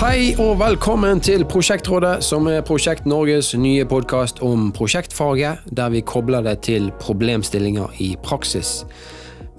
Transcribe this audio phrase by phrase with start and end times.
[0.00, 6.00] Hei og velkommen til Prosjektrådet, som er Prosjekt Norges nye podkast om prosjektfaget, der vi
[6.00, 8.86] kobler det til problemstillinger i praksis.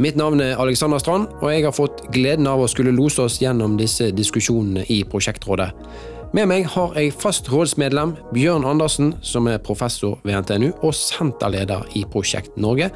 [0.01, 3.38] Mitt navn er Alexander Strand, og jeg har fått gleden av å skulle lose oss
[3.38, 5.68] gjennom disse diskusjonene i Prosjektrådet.
[6.34, 11.86] Med meg har jeg fast rådsmedlem Bjørn Andersen, som er professor ved NTNU og senterleder
[11.94, 12.89] i Prosjekt Norge.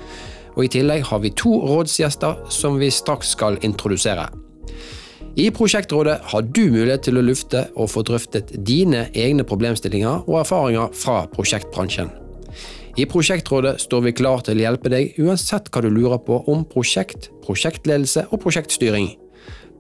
[0.56, 4.32] Og I tillegg har vi to rådsgjester som vi straks skal introdusere.
[5.36, 10.38] I Prosjektrådet har du mulighet til å lufte og få drøftet dine egne problemstillinger og
[10.46, 12.08] erfaringer fra prosjektbransjen.
[12.96, 16.64] I Prosjektrådet står vi klar til å hjelpe deg uansett hva du lurer på om
[16.72, 19.12] prosjekt, prosjektledelse og prosjektstyring.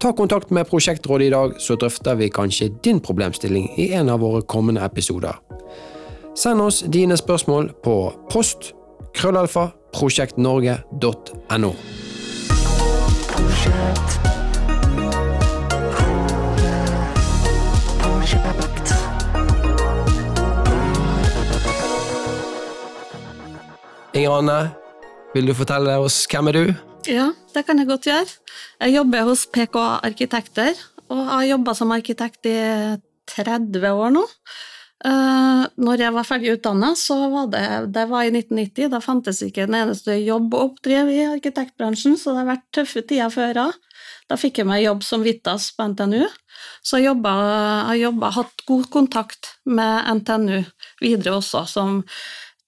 [0.03, 4.19] Ta kontakt med Prosjektrådet i dag, så drøfter vi kanskje din problemstilling i en av
[4.19, 5.39] våre kommende episoder.
[6.35, 7.95] Send oss dine spørsmål på
[8.27, 8.73] post
[9.15, 11.71] krøllalfa prosjektnorge.no.
[24.15, 24.59] Inger Anne,
[25.35, 26.69] vil du fortelle oss hvem er du?
[27.11, 28.29] Ja, det kan jeg godt gjøre.
[28.79, 30.77] Jeg jobber hos PKA Arkitekter,
[31.11, 32.55] og har jobba som arkitekt i
[33.33, 34.23] 30 år nå.
[35.03, 37.65] Uh, når jeg var ferdig utdanna, så var det,
[37.97, 38.87] det var i 1990.
[38.93, 43.03] Da fantes ikke en eneste jobb å oppdrive i arkitektbransjen, så det har vært tøffe
[43.03, 43.67] tider før da.
[44.31, 46.23] Da fikk jeg meg jobb som Vittas på NTNU.
[46.87, 50.63] Så jeg har hatt god kontakt med NTNU
[51.03, 51.99] videre også, som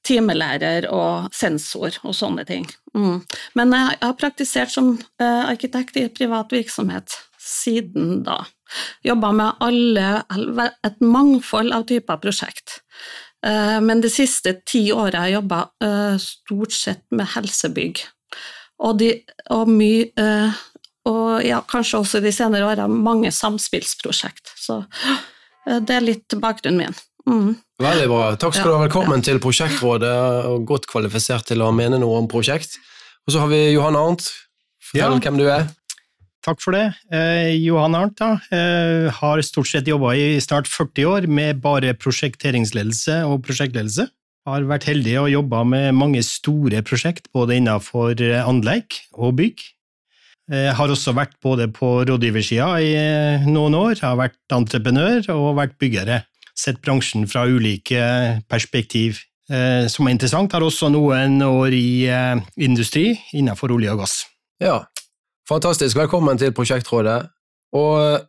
[0.08, 2.66] timelærer og sensor og sånne ting.
[2.95, 3.22] Mm.
[3.59, 8.41] Men jeg har praktisert som uh, arkitekt i privat virksomhet siden da.
[9.05, 10.08] Jobba med alle,
[10.83, 12.81] et mangfold av typer prosjekt.
[13.45, 18.03] Uh, men de siste ti åra har jeg jobba uh, stort sett med helsebygg.
[18.83, 19.11] Og, de,
[19.55, 20.27] og mye
[21.08, 24.52] Og ja, kanskje også de senere åra mange samspillsprosjekt.
[24.59, 24.81] Så
[25.64, 26.97] det er litt bakgrunnen min.
[27.28, 27.56] Mm.
[27.83, 28.28] Veldig bra.
[28.39, 28.83] Takk skal du ha.
[28.86, 30.14] Velkommen til Prosjektrådet,
[30.47, 32.80] og godt kvalifisert til å mene noe om prosjekt.
[33.27, 34.30] Og så har vi Johan Arnt.
[34.88, 35.23] Fortell ja.
[35.26, 35.67] hvem du er.
[36.48, 36.86] Takk for det.
[37.11, 41.92] Eh, Johan Arnt da, eh, har stort sett jobba i snart 40 år med bare
[41.99, 44.08] prosjekteringsledelse og prosjektledelse.
[44.48, 49.66] Har vært heldig og jobba med mange store prosjekt, både innenfor anlegg og bygg.
[50.48, 55.58] Jeg har også vært både på rådgiversida i eh, noen år, har vært entreprenør og
[55.60, 56.21] vært byggere
[56.57, 58.01] sett bransjen fra ulike
[58.49, 59.21] perspektiv.
[59.47, 64.15] Eh, som er interessant, har også noen år i eh, industri innenfor olje og gass.
[64.63, 64.81] Ja,
[65.47, 65.95] fantastisk.
[65.95, 67.21] Velkommen til Prosjektrådet.
[67.77, 68.25] Og eh,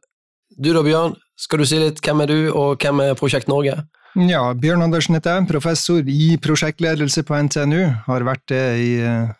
[0.58, 3.80] du da, Bjørn, skal du si litt hvem er du, og hvem er Prosjekt Norge?
[4.18, 7.82] Ja, Bjørn Andersen heter jeg, professor i prosjektledelse på NTNU.
[8.06, 8.92] Har vært det i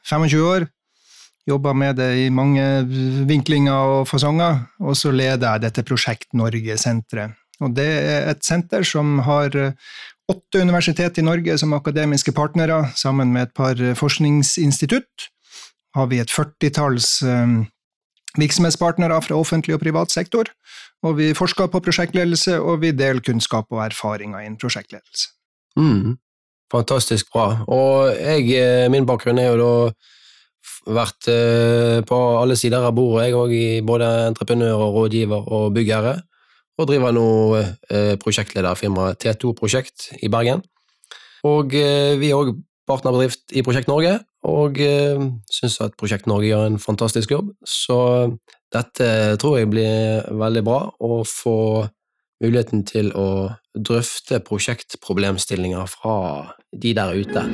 [0.06, 0.68] 25 år.
[1.48, 2.62] Jobba med det i mange
[3.26, 8.86] vinklinger og fasonger, og så leder jeg dette Prosjekt Norge-senteret og det er et senter
[8.86, 9.72] som har eh,
[10.30, 15.30] åtte universitet i Norge som akademiske partnere, sammen med et par eh, forskningsinstitutt.
[15.96, 17.56] Har vi et førtitalls eh,
[18.38, 20.52] virksomhetspartnere fra offentlig og privat sektor.
[21.06, 25.30] Og vi forsker på prosjektledelse, og vi deler kunnskap og erfaringer innen prosjektledelse.
[25.78, 26.18] Mm.
[26.70, 27.62] Fantastisk bra.
[27.70, 31.28] Og jeg, min bakgrunn er jo da vært
[32.08, 33.54] på alle sider av bordet, jeg òg,
[33.86, 36.18] både entreprenør og rådgiver og byggherre
[36.78, 37.28] og driver nå
[37.58, 40.62] eh, prosjektlederfirmaet T2 Prosjekt i Bergen.
[41.46, 42.54] Og eh, vi er òg
[42.88, 44.14] partnerbedrift i Prosjekt Norge,
[44.48, 45.20] og eh,
[45.52, 47.52] syns at Prosjekt Norge gjør en fantastisk jobb.
[47.66, 47.98] Så
[48.74, 51.58] dette tror jeg blir veldig bra, å få
[52.42, 56.16] muligheten til å drøfte prosjektproblemstillinger fra
[56.70, 57.44] de der ute.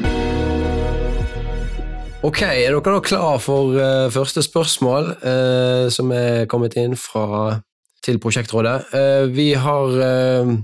[2.24, 7.58] Ok, er dere da klar for uh, første spørsmål, uh, som er kommet inn fra
[8.04, 8.94] til prosjektrådet.
[8.94, 10.54] Eh, vi har eh,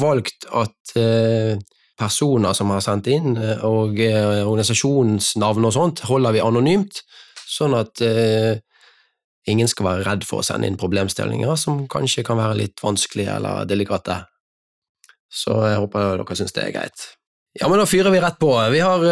[0.00, 1.56] valgt at eh,
[2.00, 3.34] personer som har sendt inn,
[3.66, 7.02] og organisasjonsnavn og sånt, holder vi anonymt,
[7.44, 8.00] sånn at
[9.50, 13.34] ingen skal være redd for å sende inn problemstillinger som kanskje kan være litt vanskelige
[13.36, 14.16] eller delikate.
[15.28, 17.04] Så jeg håper dere syns det er greit.
[17.60, 18.54] Ja, men Da fyrer vi rett på.
[18.72, 19.04] Vi har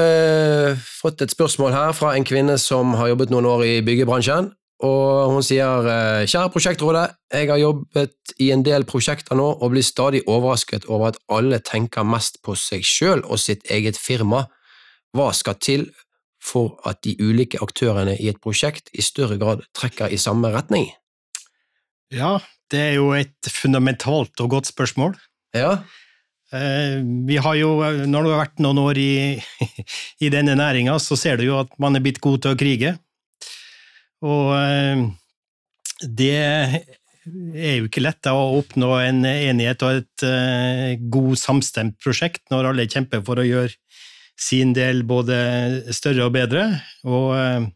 [0.80, 4.48] fått et spørsmål her fra en kvinne som har jobbet noen år i byggebransjen.
[4.86, 9.72] Og hun sier eh, kjære prosjektrådet, jeg har jobbet i en del prosjekter nå og
[9.72, 14.44] blir stadig overrasket over at alle tenker mest på seg sjøl og sitt eget firma.
[15.16, 15.88] Hva skal til
[16.38, 20.92] for at de ulike aktørene i et prosjekt i større grad trekker i samme retning?
[22.14, 22.38] Ja,
[22.70, 25.18] det er jo et fundamentalt og godt spørsmål.
[25.56, 25.80] Ja.
[26.54, 27.74] Eh, vi har jo,
[28.06, 29.12] Når du har vært noen år i,
[30.24, 32.94] i denne næringa, så ser du jo at man er blitt god til å krige.
[34.26, 35.02] Og eh,
[36.18, 42.44] det er jo ikke lett å oppnå en enighet og et uh, god samstemt prosjekt
[42.52, 43.74] når alle kjemper for å gjøre
[44.38, 45.36] sin del både
[45.94, 46.64] større og bedre.
[47.04, 47.66] Og uh,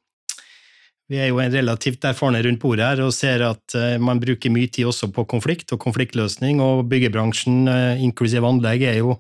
[1.11, 4.71] vi er jo en relativt erfarne rundt bordet her og ser at man bruker mye
[4.73, 7.67] tid også på konflikt og konfliktløsning, og byggebransjen,
[8.01, 9.19] inklusiv anlegg, er jo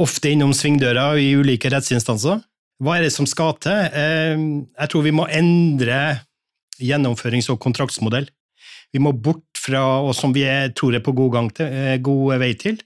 [0.00, 2.40] ofte innom svingdøra i ulike rettsinstanser.
[2.80, 3.92] Hva er det som skal til?
[3.92, 5.98] Jeg tror vi må endre
[6.80, 8.28] gjennomførings- og kontraktsmodell.
[8.92, 12.38] Vi må bort fra, og som vi er, tror er på god, til, eh, god
[12.42, 12.80] vei til,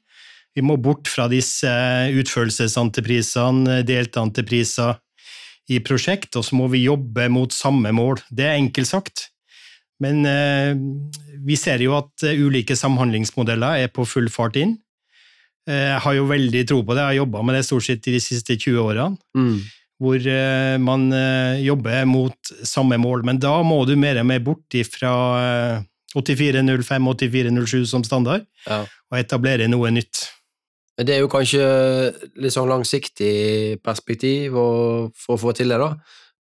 [0.57, 1.69] vi må bort fra disse
[2.17, 4.97] utførelsesantreprisene, deltaantrepriser
[5.69, 8.23] i prosjekt, og så må vi jobbe mot samme mål.
[8.31, 9.29] Det er enkelt sagt,
[10.01, 10.73] men eh,
[11.45, 14.79] vi ser jo at eh, ulike samhandlingsmodeller er på full fart inn.
[15.67, 18.13] Jeg har jo veldig tro på det, jeg har jobba med det stort sett i
[18.15, 19.19] de siste 20 årene.
[19.35, 19.65] Mm
[20.03, 23.25] hvor eh, man eh, jobber mot samme mål.
[23.27, 25.13] Men da må du mer og mer bort fra
[26.17, 28.85] 8405, og 8407 som standard, ja.
[28.85, 30.27] og etablere noe nytt.
[30.97, 31.65] Det er jo kanskje
[32.41, 35.93] litt sånn langsiktig perspektiv for å få til det, da.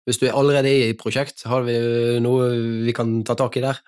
[0.06, 1.76] Hvis du er allerede i et prosjekt, har vi
[2.24, 2.52] noe
[2.86, 3.82] vi kan ta tak i der?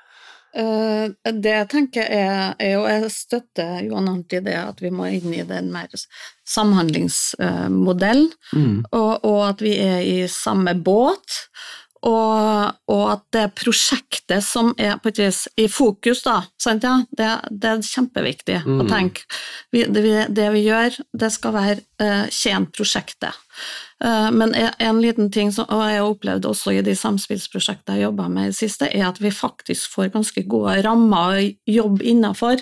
[0.57, 5.06] Uh, det tenker er, er jo Jeg støtter Johan Arnt i det at vi må
[5.13, 5.92] inn i den mer
[6.48, 8.77] samhandlingsmodellen, mm.
[8.89, 11.44] og, og, at vi er i samme båt.
[12.05, 17.29] Og, og, at det prosjektet som er på et vis i fokus, da, ja, det,
[17.49, 18.83] det, er kjempeviktig mm.
[18.83, 19.25] å tenke.
[19.73, 23.41] Vi, det, vi, det, vi, gjør, det skal være uh, tjent prosjektet.
[24.03, 28.05] Uh, men en liten ting, som, og jeg har opplevd også i de samspillsprosjektene jeg
[28.05, 31.47] har jobba med i det siste, er at vi faktisk får ganske gode rammer å
[31.79, 32.61] jobbe innafor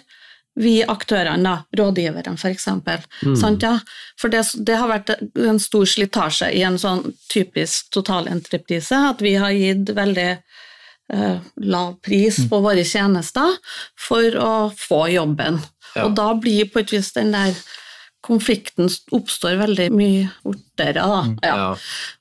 [0.56, 2.68] vi aktørene, da, rådgiverne f.eks.
[2.68, 3.57] Mm.
[3.62, 3.74] Ja?
[4.19, 9.36] For det, det, har vært en stor slitasje i en sånn typisk totalentreprise, at vi
[9.42, 12.68] har gitt veldig eh, lav pris på mm.
[12.69, 13.57] våre tjenester
[14.00, 15.60] for å få jobben.
[15.96, 16.07] Ja.
[16.07, 17.56] Og da blir på et vis den der
[18.25, 21.06] konflikten oppstår veldig mye fortere.
[21.06, 21.34] Mm.
[21.46, 21.72] Ja.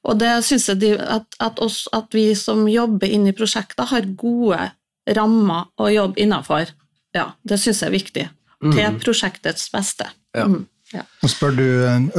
[0.04, 3.88] Og det syns jeg de, at, at, oss, at vi som jobber inne i prosjekter,
[3.88, 4.72] har gode
[5.16, 6.74] rammer å jobbe innafor.
[7.14, 8.28] Ja, det syns jeg er viktig.
[8.64, 8.72] Mm.
[8.74, 10.08] Til prosjektets beste.
[10.34, 10.46] Ja.
[10.50, 10.64] Mm,
[10.94, 11.04] ja.
[11.22, 11.66] Og spør du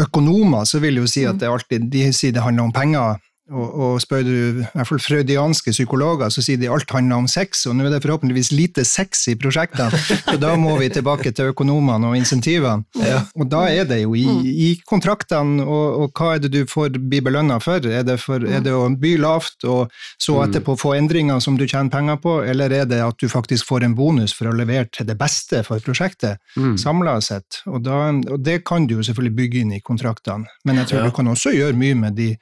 [0.02, 3.20] økonomer, så vil de jo si at det alltid, de sier det handler om penger.
[3.54, 7.28] Og, og, spør du i hvert fall freudianske psykologer, så sier de alt handler om
[7.30, 9.94] sex, og nå er det forhåpentligvis lite sex i prosjektene,
[10.32, 12.88] så da må vi tilbake til økonomene og insentivene.
[12.98, 13.22] Ja.
[13.38, 14.42] Og da er det jo i, mm.
[14.50, 17.86] i kontraktene, og, og, hva er det du får bli belønna for?
[17.86, 18.42] Er det, for?
[18.42, 20.44] er det, å by lavt og så mm.
[20.48, 23.86] etterpå få endringer som du tjener penger på, eller er det at du faktisk får
[23.86, 26.80] en bonus for å levere til det beste for prosjektet, mm.
[26.82, 27.62] samla sett?
[27.70, 31.04] Og, da, og, det kan du jo selvfølgelig bygge inn i kontraktene, men jeg tror
[31.04, 31.12] ja.
[31.12, 32.34] du kan også gjøre mye med de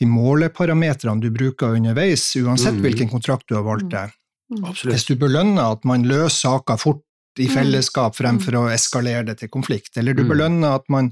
[0.00, 2.84] de måleparametrene du bruker underveis, uansett mm.
[2.84, 4.14] hvilken kontrakt du har valgt deg.
[4.52, 4.68] Mm.
[4.92, 7.02] Hvis du belønner at man løser saker fort
[7.40, 7.52] i mm.
[7.52, 10.30] fellesskap fremfor å eskalere det til konflikt, eller du mm.
[10.30, 11.10] belønner at man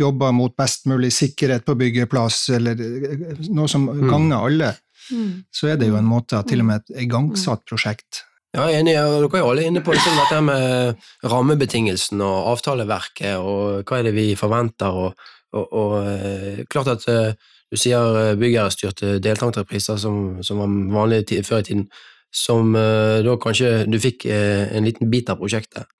[0.00, 4.04] jobber mot best mulig sikkerhet på byggeplass, eller eh, noe som mm.
[4.10, 4.70] gagner alle,
[5.10, 5.32] mm.
[5.54, 8.76] så er det jo en måte at til og med et igangsatt prosjekt ja, jeg
[8.76, 13.32] er enig, og dere er jo alle inne på liksom dette med rammebetingelsene og avtaleverket,
[13.42, 15.24] og hva er det vi forventer, og,
[15.58, 21.24] og, og eh, klart at uh, du sier byggherrestyrte byggeierstyrte deltakerpriser, som, som var vanlig
[21.46, 21.88] før i tiden,
[22.34, 25.90] som eh, da kanskje du fikk eh, en liten bit av prosjektet.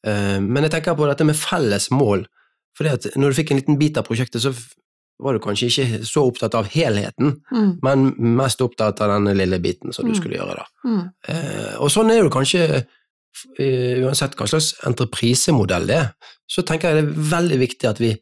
[0.00, 2.22] Men jeg tenker på dette med felles mål.
[2.72, 2.88] For
[3.20, 4.54] når du fikk en liten bit av prosjektet, så
[5.20, 7.74] var du kanskje ikke så opptatt av helheten, mm.
[7.84, 8.06] men
[8.38, 10.16] mest opptatt av denne lille biten som du mm.
[10.16, 10.56] skulle gjøre.
[10.56, 10.88] da.
[10.88, 11.02] Mm.
[11.84, 12.64] og sånn er det kanskje
[14.06, 16.08] uansett hva slags entreprisemodell det er,
[16.48, 18.14] så tenker jeg det er veldig viktig at vi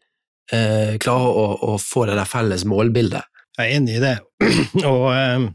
[0.52, 3.28] eh, klarer å, å, få det der felles målbildet.
[3.58, 4.16] Jeg er enig i det.
[4.92, 5.48] og eh,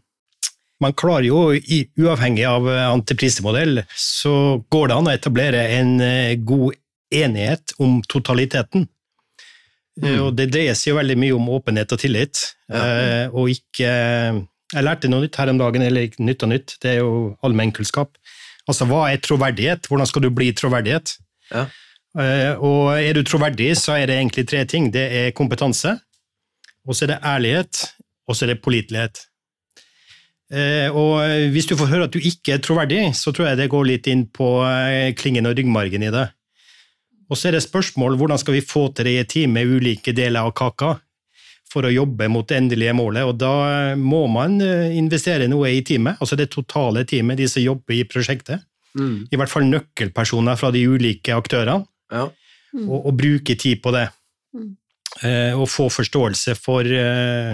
[0.83, 6.35] man klarer jo, i, uavhengig av antiprisemodell, så går det an å etablere en eh,
[6.43, 6.75] god
[7.13, 8.87] enighet om totaliteten.
[10.01, 10.15] Mm.
[10.23, 12.81] Og det dreier seg jo veldig mye om åpenhet og tillit, ja.
[12.81, 13.91] Eh, og ikke
[14.73, 17.09] Jeg lærte noe nytt her om dagen, eller nytt og nytt, det er jo
[17.45, 18.15] allmennkunnskap.
[18.65, 19.85] Altså, hva er troverdighet?
[19.85, 21.11] Hvordan skal du bli troverdighet?
[21.51, 21.67] Ja.
[22.13, 24.91] Eh, og er du troverdig, så er det egentlig tre ting.
[24.93, 25.95] Det er kompetanse,
[26.85, 27.85] og så er det ærlighet,
[28.27, 29.23] og så er det pålitelighet.
[30.53, 33.71] Eh, og hvis du får høre at du ikke er troverdig, så tror jeg det
[33.73, 36.27] går litt inn på eh, klingen og ryggmargen i det.
[37.31, 39.71] Og så er det spørsmål hvordan skal vi få til det i et team med
[39.71, 40.99] ulike deler av kaka
[41.71, 46.19] for å jobbe mot det endelige målet, og da må man investere noe i teamet,
[46.21, 48.61] altså det totale teamet, de som jobber i prosjektet.
[48.93, 49.23] Mm.
[49.33, 51.87] I hvert fall nøkkelpersoner fra de ulike aktørene.
[52.11, 52.29] Ja.
[52.73, 52.87] Mm.
[52.87, 54.07] Og, og, bruke tid på det.
[54.55, 54.71] Mm.
[55.21, 57.53] Eh, og få forståelse for eh,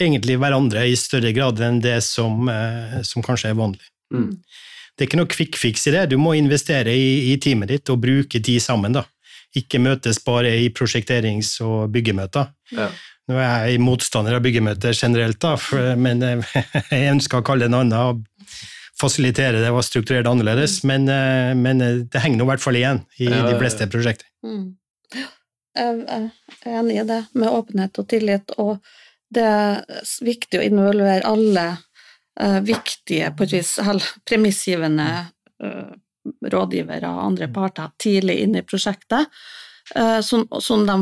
[0.00, 3.86] egentlig hverandre i større grad enn det som, eh, som kanskje er vanlig.
[4.12, 4.30] Mm.
[4.94, 7.90] Det er ikke noe quick fix i det, du må investere i, i teamet ditt
[7.90, 8.94] og bruke tid sammen.
[8.94, 9.04] da.
[9.56, 12.52] Ikke møtes bare i prosjekterings- og byggemøter.
[12.74, 12.90] Ja.
[13.30, 16.56] Nå er jeg motstander av byggemøter generelt, da, for, men eh,
[16.92, 18.24] jeg ønsker å kalle det noe annet
[19.00, 22.64] fasilitere det og strukturere det annerledes, men, eh, men eh, det henger nå i hvert
[22.64, 24.28] fall igjen i de fleste prosjekter.
[24.46, 24.74] Mm.
[25.74, 28.78] Jeg er enig i det, med åpenhet og tillit, og
[29.34, 31.66] det er viktig å involvere alle
[32.38, 33.76] eh, viktige på et vis,
[34.28, 35.08] premissgivende
[36.24, 39.26] rådgivere og andre parter tidlig inn i prosjektet.
[39.94, 40.98] eh, som, som de,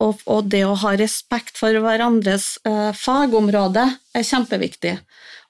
[0.00, 3.84] og, og det å ha respekt for hverandres eh, fagområde
[4.16, 4.96] er kjempeviktig.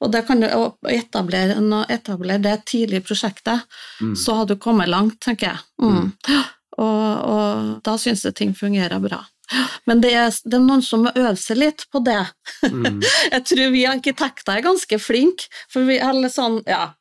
[0.00, 0.46] Og det kan du
[0.90, 1.58] etablere,
[1.92, 3.66] etablere det tidlig i prosjektet,
[4.00, 4.14] Mm.
[4.16, 5.58] så har du kommet langt, tenker jeg.
[5.82, 6.12] Mm.
[6.80, 7.02] Og,
[7.34, 9.18] og da syns jeg ting fungerer bra.
[9.84, 12.20] Men det er, det er noen som må øve seg litt på det.
[12.64, 13.00] Mm.
[13.34, 16.92] Jeg tror vi arkitekter er ganske flinke, for vi er litt sånn, ja,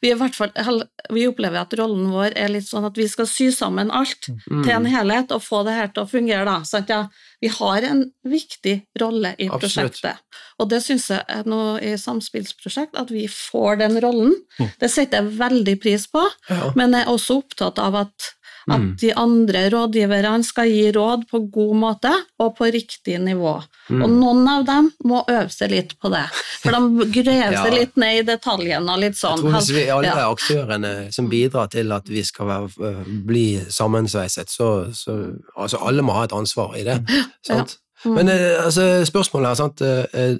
[0.00, 0.82] vi, er fall,
[1.12, 4.62] vi opplever at rollen vår er litt sånn at vi skal sy sammen alt Mm.
[4.64, 6.44] til en helhet og få det her til å fungere.
[6.44, 6.62] Da.
[6.64, 7.08] Sant, ja?
[7.40, 10.00] Vi har en viktig rolle i Absolutt.
[10.00, 10.16] prosjektet,
[10.58, 14.32] og det syns jeg nå i samspillsprosjekt, at vi får den rollen.
[14.80, 16.72] Det setter jeg veldig pris på, Ja.
[16.76, 18.32] men jeg er også opptatt av at,
[18.70, 18.96] at Mm.
[19.00, 23.56] de andre rådgiverne skal gi råd på god måte og på riktig nivå.
[23.90, 24.02] Mm.
[24.04, 26.24] Og noen av dem må øve seg litt på det,
[26.62, 27.64] for de graver Ja.
[27.64, 29.38] seg litt ned i detaljene og litt Jeg sånn.
[29.40, 30.30] tror hvis vi alle Ja.
[30.30, 35.16] aktørene som bidrar til at vi skal være, øh, bli sammensveiset, så, så
[35.56, 37.00] altså alle må ha et ansvar i det.
[37.46, 37.78] Sant?
[38.04, 38.14] Mm.
[38.14, 40.36] Men eh, altså, spørsmålet er sant, eh, eh,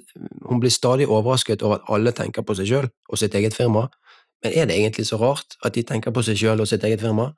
[0.49, 3.87] hun blir stadig overrasket over at alle tenker på seg sjøl og sitt eget firma.
[4.43, 6.99] Men er det egentlig så rart at de tenker på seg sjøl og sitt eget
[6.99, 7.29] firma?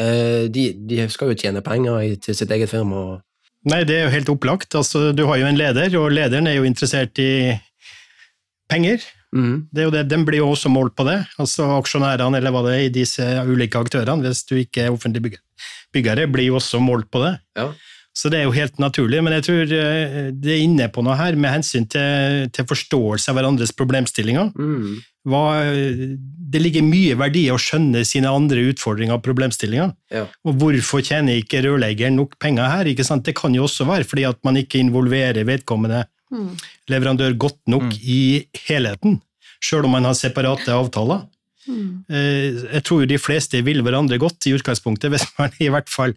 [0.00, 3.20] Eh, de, de skal jo tjene penger i, til sitt eget firma.
[3.68, 4.74] Nei, det er jo helt opplagt.
[4.78, 7.52] Altså, du har jo en leder, og lederen er jo interessert i
[8.72, 9.04] penger.
[9.32, 9.68] Mm.
[9.72, 11.22] Det er jo det, Den blir jo også målt på det.
[11.40, 15.22] Altså Aksjonærene eller hva det er i disse ulike aktørene, hvis du ikke er offentlig
[15.24, 15.42] bygger,
[15.94, 17.36] byggere, blir jo også målt på det.
[17.56, 17.70] Ja.
[18.12, 21.16] Så det er jo helt naturlig, men jeg tror eh, det er inne på noe
[21.16, 24.52] her med hensyn til, til forståelse av hverandres problemstillinger.
[24.52, 25.00] Mhm.
[25.28, 25.42] Hva,
[26.52, 29.92] det ligger mye verdi i å skjønne sine andre utfordringer og problemstillinger.
[30.10, 30.24] Ja.
[30.44, 32.90] Og hvorfor tjener ikke rørleggeren nok penger her?
[32.90, 33.22] Ikke sant?
[33.28, 36.54] Det kan jo også være fordi at man ikke involverer vedkommende Mm.
[36.88, 39.18] leverandør godt nok i helheten,
[39.60, 41.26] selv om man har separate avtaler.
[41.68, 42.04] Mm.
[42.08, 45.90] Eh, Jeg tror jo de fleste vil hverandre godt i utgangspunktet, hvis man i hvert
[45.92, 46.14] fall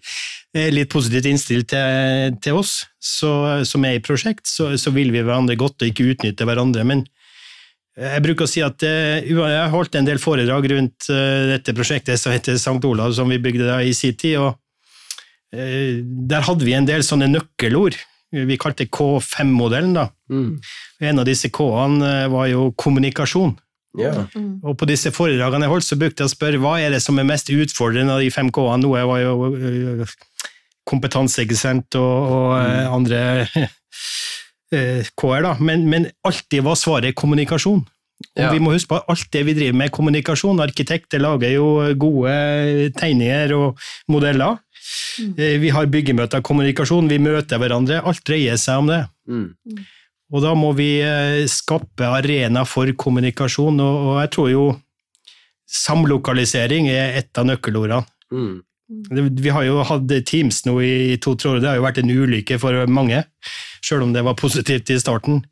[0.56, 5.12] er litt positivt innstilt til, til oss så, som er i prosjekt, så, så vil
[5.12, 6.86] vi hverandre godt og ikke utnytte hverandre.
[6.88, 7.04] Men
[7.96, 11.76] jeg bruker å si at eh, jeg har holdt en del foredrag rundt eh, dette
[11.76, 12.82] prosjektet som heter St.
[12.84, 17.06] Olav, som vi bygde da i sin tid, og eh, der hadde vi en del
[17.08, 17.96] sånne nøkkelord.
[18.36, 19.94] Vi kalte det K5-modellen.
[19.96, 20.10] da.
[20.28, 20.58] Mm.
[21.08, 23.54] En av disse K-ene var jo kommunikasjon.
[23.96, 24.26] Yeah.
[24.36, 24.58] Mm.
[24.60, 27.16] Og på disse foredragene jeg holdt, så brukte jeg å spørre hva er det som
[27.22, 28.84] er mest utfordrende av de fem K-ene.
[28.84, 30.10] Noe var jo
[30.84, 32.92] kompetanse, ikke sant, og, og mm.
[32.98, 33.22] andre
[34.74, 35.54] øh, K-er, da.
[35.60, 37.86] Men, men alltid var svaret kommunikasjon.
[38.38, 38.52] Og Ja.
[38.54, 40.60] vi må huske på at alt det vi driver med, kommunikasjon.
[40.64, 41.66] Arkitekter lager jo
[42.00, 44.58] gode tegninger og modeller.
[45.20, 45.34] Mm.
[45.62, 48.00] Vi har byggemøter, kommunikasjon, vi møter hverandre.
[48.08, 49.02] Alt dreier seg om det.
[49.28, 49.50] Mm.
[50.34, 54.64] Og da må vi eh, skape arena for kommunikasjon, og, og jeg tror jo
[55.70, 58.06] samlokalisering er et av nøkkelordene.
[58.32, 58.62] Mhm.
[58.90, 62.60] Vi har jo hatt Teams nå i to-tre år, det har jo vært en ulykke
[62.62, 63.24] for mange,
[63.86, 65.44] selv om det var positivt i starten.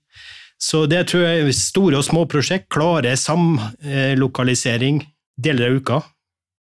[0.61, 5.01] Så det tror jeg store og små prosjekt klarer samlokalisering
[5.41, 6.01] deler av uka.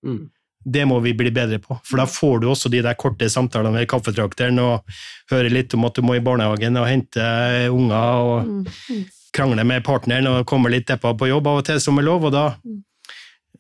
[0.06, 0.30] Mm.
[0.62, 3.74] Det må vi bli bedre på, for da får du også de der korte samtalene
[3.80, 4.86] med kaffetrakteren og
[5.32, 7.26] høre litt om at du må i barnehagen og hente
[7.74, 8.66] unger og Mm.
[8.90, 9.04] Mm.
[9.34, 12.26] krangle med partneren og komme litt deppa på jobb av og til, som er lov,
[12.26, 12.46] og da,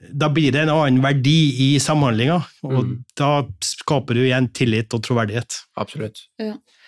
[0.10, 3.03] da blir det en annen verdi i samhandlinga, og Mm.
[3.15, 5.60] da skaper du igjen tillit og troverdighet.
[5.77, 6.24] Absolutt.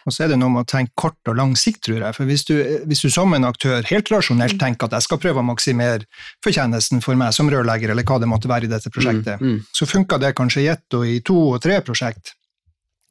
[0.05, 2.15] Og så er det noe med å tenke kort og lang sikt, tror jeg.
[2.15, 2.55] For hvis du,
[2.85, 6.03] hvis du som en aktør helt rasjonelt tenker at jeg skal prøve å maksimere
[6.43, 9.61] fortjenesten for meg som rørlegger, eller hva det måtte være i dette prosjektet, Mhm.
[9.73, 12.33] så funka det kanskje i ett og i to og tre prosjekt.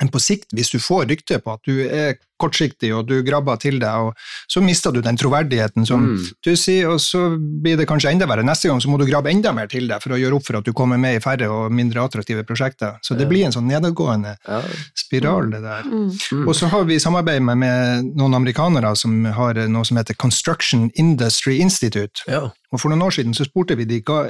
[0.00, 3.60] Men på sikt, hvis du får rykte på at du er kortsiktig og du grabber
[3.62, 6.28] til deg, og så mister du den troverdigheten som mm.
[6.44, 8.44] du sier, og så blir det kanskje enda verre.
[8.46, 10.60] Neste gang så må du grabbe enda mer til deg for å gjøre opp for
[10.60, 12.98] at du kommer med i færre og mindre attraktive prosjekter.
[13.02, 13.32] Så det Ja.
[13.32, 14.62] blir en sånn nedadgående Ja.
[14.94, 15.82] spiral, det der.
[15.82, 16.10] Mm.
[16.10, 16.48] Mhm.
[16.48, 20.90] Og så har vi samarbeid med, med noen amerikanere som har noe som heter Construction
[20.94, 22.22] Industry Institute.
[22.28, 22.50] Ja.
[22.72, 24.24] Og for noen år siden så spurte vi de hva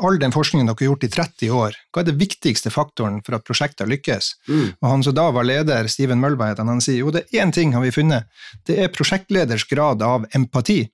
[0.00, 3.36] all den forskningen dere har gjort i 30 år, hva er det viktigste faktoren for
[3.36, 4.32] at prosjekter lykkes?
[4.48, 4.72] Mm.
[4.80, 7.74] Og han som da var leder, Steven Mølva, han, sier jo det er én ting
[7.76, 8.24] har vi funnet,
[8.66, 10.86] det er prosjektleders grad av empati.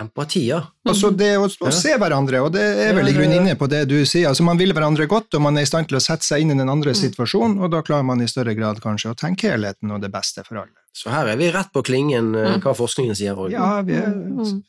[0.00, 0.60] Empati, ja.
[0.86, 1.74] Altså det å, å Ja.
[1.74, 4.28] se hverandre, og det er vel i grunnen inne på det du sier.
[4.30, 6.54] Altså Man vil hverandre godt, og man er i stand til å sette seg inn
[6.54, 9.90] i den andre situasjonen, og da klarer man i større grad kanskje å tenke helheten
[9.90, 10.70] og det beste for alle.
[10.94, 12.60] Så her er vi rett på klingen eh, Mm.
[12.60, 13.36] hva forskningen sier.
[13.50, 14.62] Ja, vi er, Mm.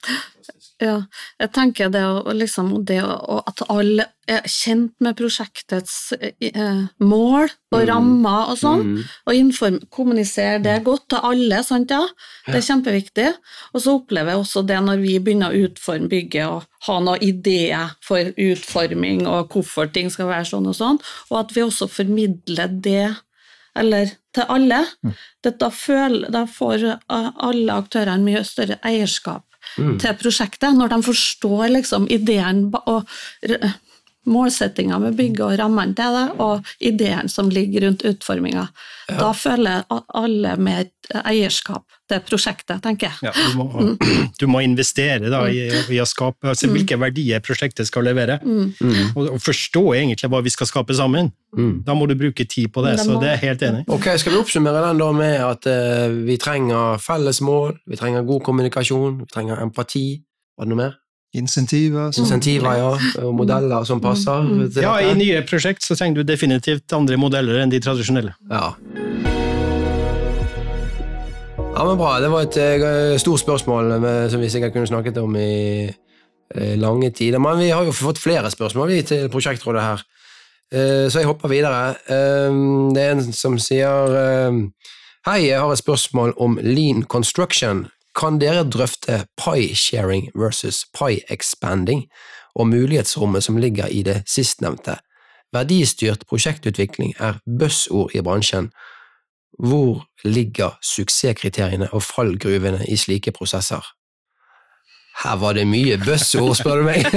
[0.81, 1.01] Ja,
[1.41, 7.49] jeg tenker det, å- liksom, det å, at alle er kjent med prosjektets eh, mål
[7.73, 7.87] og Mm.
[7.89, 9.03] rammer og sånn, Mm.
[9.27, 12.07] og inform, kommuniserer det godt til alle, sant ja?
[12.45, 13.33] Det er kjempeviktig.
[13.73, 17.21] Og så opplever jeg også det når vi begynner å utforme bygget og ha noen
[17.21, 20.99] ideer for utforming og hvorfor ting skal være sånn og sånn,
[21.29, 23.17] og at vi også formidler det
[23.79, 24.83] eller til alle.
[25.43, 29.45] Det, da, føler, da får eh, alle aktørene mye større eierskap
[29.77, 29.99] Mm.
[30.01, 33.03] til prosjektet, når de forstår liksom ideen og
[34.29, 38.67] målsettinga med bygget og rammene til det, og ideen som ligger rundt utforminga.
[39.09, 39.83] Da føler
[40.13, 43.17] alle med et eierskap til prosjektet, tenker jeg.
[43.25, 43.95] Ja, du, må,
[44.39, 48.69] du må investere da, i, i å skape altså, hvilke verdier prosjektet skal levere, Mm.
[48.81, 49.09] Mm.
[49.17, 51.31] og, og forstå egentlig hva vi skal skape sammen.
[51.57, 51.81] Mm.
[51.85, 53.81] Da må du bruke tid på det, Det så må- det er jeg helt enig.
[53.87, 53.91] i.
[53.97, 58.25] Ok, Skal vi oppsummere den da med at uh, vi trenger felles mål, vi trenger
[58.29, 60.05] god kommunikasjon, vi trenger empati,
[60.57, 60.97] var det noe mer?
[61.33, 62.11] Insentiver.
[62.11, 62.23] Som...
[62.25, 62.91] Insentiver, ja,
[63.25, 64.71] og modeller som passer Mm.
[64.73, 68.33] til Ja, I nye prosjekt så trenger du definitivt andre modeller enn de tradisjonelle.
[68.49, 68.73] Ja.
[71.75, 72.19] ja, men bra.
[72.19, 76.75] Det var et eh, stort spørsmål eh, som vi sikkert kunne snakket om i eh,
[76.79, 77.39] lange tider.
[77.39, 80.07] Men vi har jo fått flere spørsmål vi til prosjektrådet her,
[80.69, 81.95] Eh, så jeg hopper videre.
[82.93, 84.11] Det er en som sier
[85.25, 87.87] Hei, jeg har et spørsmål om lean construction.
[88.19, 92.09] Kan dere drøfte pie sharing versus pie expanding,
[92.55, 94.97] og mulighetsrommet som ligger i det sistnevnte?
[95.55, 98.71] Verdistyrt prosjektutvikling er buzzord i bransjen.
[99.59, 103.85] Hvor ligger suksesskriteriene og fallgruvene i slike prosesser?
[105.19, 107.03] Her var det mye bøssord, spør du meg.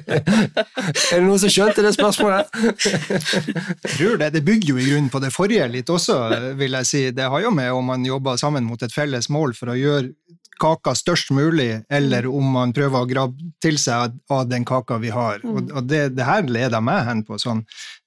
[0.00, 2.50] er det noen som skjønte det spørsmålet?
[2.84, 6.18] Jeg tror det, det bygger jo i grunnen på det forrige litt også,
[6.60, 7.02] vil jeg si.
[7.16, 10.12] Det har jo med om man jobber sammen mot et felles mål for å gjøre
[10.60, 14.98] kaka størst mulig, eller om man prøver å grabbe til seg av- av den kaka
[15.00, 15.40] vi har.
[15.48, 17.62] Og, og det, det her leder meg hen på sånn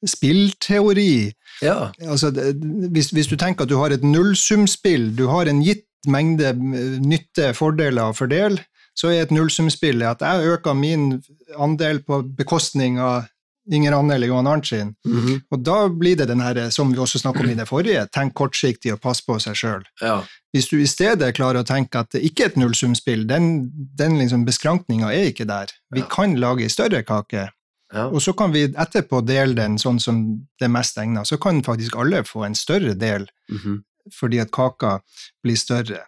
[0.06, 1.32] spillteori.
[1.66, 1.90] Ja.
[2.06, 2.52] Altså, det,
[2.94, 7.00] hvis, hvis du tenker at du har et nullsumspill, du har en gitt mengde eh,
[7.02, 8.62] nytte, fordeler å fordele,
[8.96, 11.22] så er et nullsumspill at jeg øker min
[11.60, 13.26] andel på bekostning av
[13.72, 14.90] Inger Anne eller Johan Arnt sin.
[15.08, 15.42] Mhm.
[15.52, 18.34] Og da blir det den her, som vi også snakket om i det forrige, tenk
[18.36, 19.84] kortsiktig og pass på seg sjøl.
[20.02, 20.22] ja.
[20.54, 24.20] Hvis du i stedet klarer å tenke at det ikke er et nullsumspill, den, den
[24.20, 25.72] liksom beskrankninga er ikke der.
[25.92, 26.06] Vi Ja.
[26.12, 27.50] kan lage ei større kake,
[27.94, 28.06] ja.
[28.08, 31.24] og så kan vi etterpå dele den sånn som det mest egna.
[31.26, 33.82] Så kan faktisk alle få en større del Mhm.
[34.14, 35.00] fordi at kaka
[35.44, 36.04] blir større.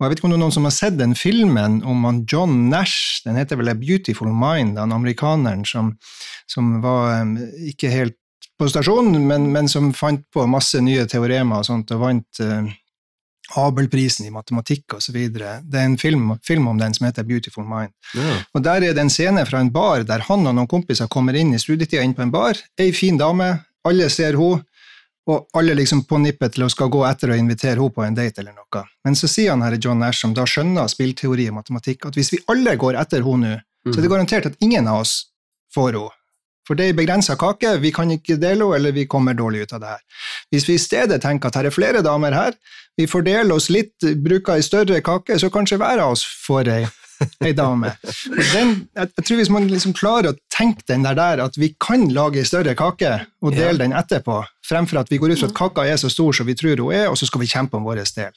[0.00, 2.22] Og jeg vet ikke om det er noen som har sett den filmen om han
[2.24, 5.92] John Nash, den heter vel A Beautiful Mind, han amerikaneren som,
[6.48, 7.34] som var um,
[7.68, 8.16] ikke helt
[8.56, 12.72] på stasjonen, men, men som fant på masse nye teoremer og sånt, og vant uh,
[13.60, 15.16] Abelprisen i matematikk osv.
[15.34, 17.92] Det er en film, film om den som heter Beautiful Mind.
[18.14, 18.44] Yeah.
[18.54, 21.36] Og der er det en scene fra en bar der han og noen kompiser kommer
[21.36, 22.60] inn i studietida inn på en bar.
[22.80, 23.52] Ei fin dame,
[23.84, 24.64] alle ser henne,
[25.28, 28.16] og alle liksom på nippet til å skal gå etter og invitere henne på en
[28.16, 28.84] date eller noe.
[29.04, 32.32] Men så sier han her John Nash, som da skjønner spillteori og matematikk, at hvis
[32.34, 35.14] vi alle går etter henne nå, så er det garantert at ingen av oss
[35.74, 36.16] får henne.
[36.68, 39.64] For det er ei begrensa kake, vi kan ikke dele henne, eller vi kommer dårlig
[39.64, 40.02] ut av det her.
[40.54, 42.56] Hvis vi i stedet tenker at her er flere damer her,
[42.98, 46.84] vi fordeler oss litt, bruker ei større kake, så kanskje hver av oss får ei,
[47.46, 47.92] ei dame.
[48.52, 52.08] Den, jeg, tror hvis man liksom klarer å tenke den der, der at vi kan
[52.14, 53.12] lage ei større kake
[53.44, 56.36] og dele den etterpå, fremfor at vi går ut fra at kaka er så stor
[56.36, 58.36] som vi tror hun er, og så skal vi kjempe om vår del.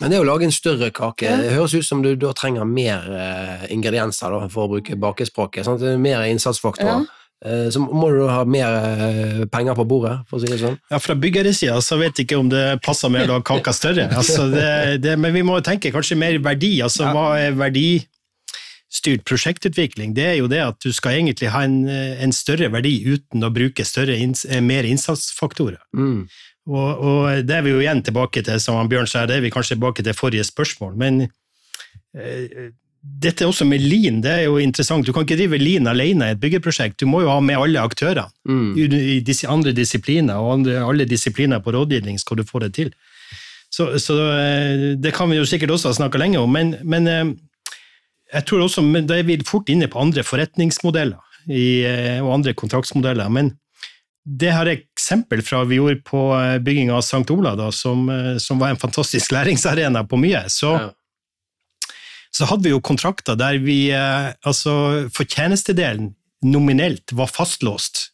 [0.00, 3.04] Men det å lage en større kake, det høres ut som du da trenger mer
[3.14, 5.66] eh, ingredienser, da, for å bruke bakespråket.
[5.68, 5.84] Sant?
[5.86, 7.04] Er Mer innsatsfaktorer.
[7.04, 10.76] Ja så må du ha mer eh, penger på bordet, for å si det sånn.
[10.92, 14.06] Ja, Fra byggeresida så vet jeg ikke om det passer med å lage kaka større.
[14.14, 16.76] Altså det, det, men vi må tenke kanskje mer verdi.
[16.86, 17.14] altså Ja.
[17.16, 17.58] Hva er
[18.92, 20.14] verdistyrt prosjektutvikling?
[20.14, 23.50] Det er jo det at du skal egentlig ha en, en større verdi uten å
[23.50, 25.80] bruke større, eh, mer innsatsfaktorer.
[25.96, 26.28] Mm.
[26.68, 29.50] Og, og det er vi jo igjen tilbake til, som Bjørn sa, det er vi
[29.50, 30.94] kanskje tilbake til forrige spørsmål.
[30.96, 31.28] Men
[32.14, 32.70] eh,
[33.02, 35.04] dette også med lean, det er jo interessant.
[35.06, 37.00] Du kan ikke drive lean alene i et byggeprosjekt.
[37.00, 38.28] Du må jo ha med alle aktørene.
[38.46, 38.76] Mm.
[38.76, 42.74] I i disse andre disipliner, og andre, alle disipliner på rådgivning skal du få det
[42.74, 42.92] til.
[43.72, 47.08] Så, så eh, det kan vi jo sikkert også ha snakka lenge om, men, men
[47.08, 47.32] eh,
[48.32, 52.38] jeg tror også, men da er vi fort inne på andre forretningsmodeller i, eh, og
[52.38, 53.28] andre kontraktsmodeller.
[53.32, 53.52] Men
[54.24, 57.26] det her er eksempel fra vi gjorde på eh, bygging av St.
[57.34, 60.46] Ola, da, som, eh, som var en fantastisk læringsarena på mye.
[60.48, 60.90] Så Ja.
[62.32, 68.06] så hadde vi jo kontrakter der vi altså fortjenestedelen nominelt var fastlåst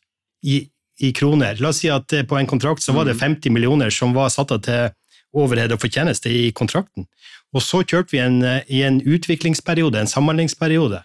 [0.42, 0.64] i,
[0.98, 1.54] i kroner.
[1.62, 4.50] La oss si at på en kontrakt så var det 50 millioner som var satt
[4.50, 4.90] av til
[5.38, 7.06] overhead og fortjeneste i kontrakten.
[7.56, 11.02] Og så kjørte vi en, eh, i en utviklingsperiode, en samhandlingsperiode.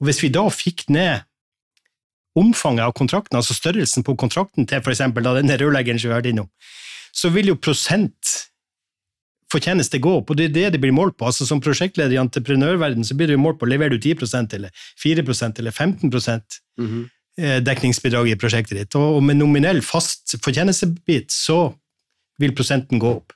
[0.00, 1.26] Og hvis vi da fikk ned
[2.38, 4.98] omfanget av kontrakten, altså størrelsen på kontrakten til f.eks.
[4.98, 6.48] denne rørleggeren som vi har vært innom,
[7.12, 8.48] så vil jo prosent
[9.52, 11.26] fortjeneste gå opp, og det er det det blir målt på.
[11.28, 14.70] Altså Som prosjektleder i entreprenørverden så blir det målt på leverer du 10% eller
[15.02, 16.40] 4% eller 15 mm
[16.78, 17.60] -hmm.
[17.60, 21.74] dekningsbidrag i prosjektet ditt, og med nominell fast fortjenestebit så
[22.38, 23.32] vil prosenten gå opp.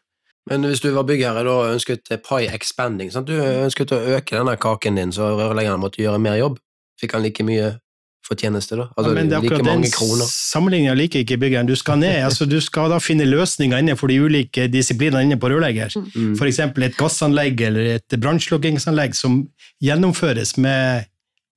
[0.51, 3.27] Men hvis du var byggherre og ønsket eh, pie expanding, sant?
[3.27, 6.61] du ønsket å øke denne kaken din, så rørleggeren måtte gjøre mer jobb,
[7.01, 7.73] fikk han like mye
[8.27, 8.89] fortjeneste da?
[8.97, 10.29] Altså Ja, men det er like akkurat mange den kroner?
[10.31, 11.69] sammenligninga liker ikke byggeren.
[11.69, 15.51] Du skal ned, altså du skal da finne løsninger innenfor de ulike disiplinene inne på
[15.51, 15.95] rørlegger.
[16.15, 16.33] Mm.
[16.39, 16.63] F.eks.
[16.63, 19.45] et gassanlegg eller et brannslukningsanlegg som
[19.83, 21.11] gjennomføres med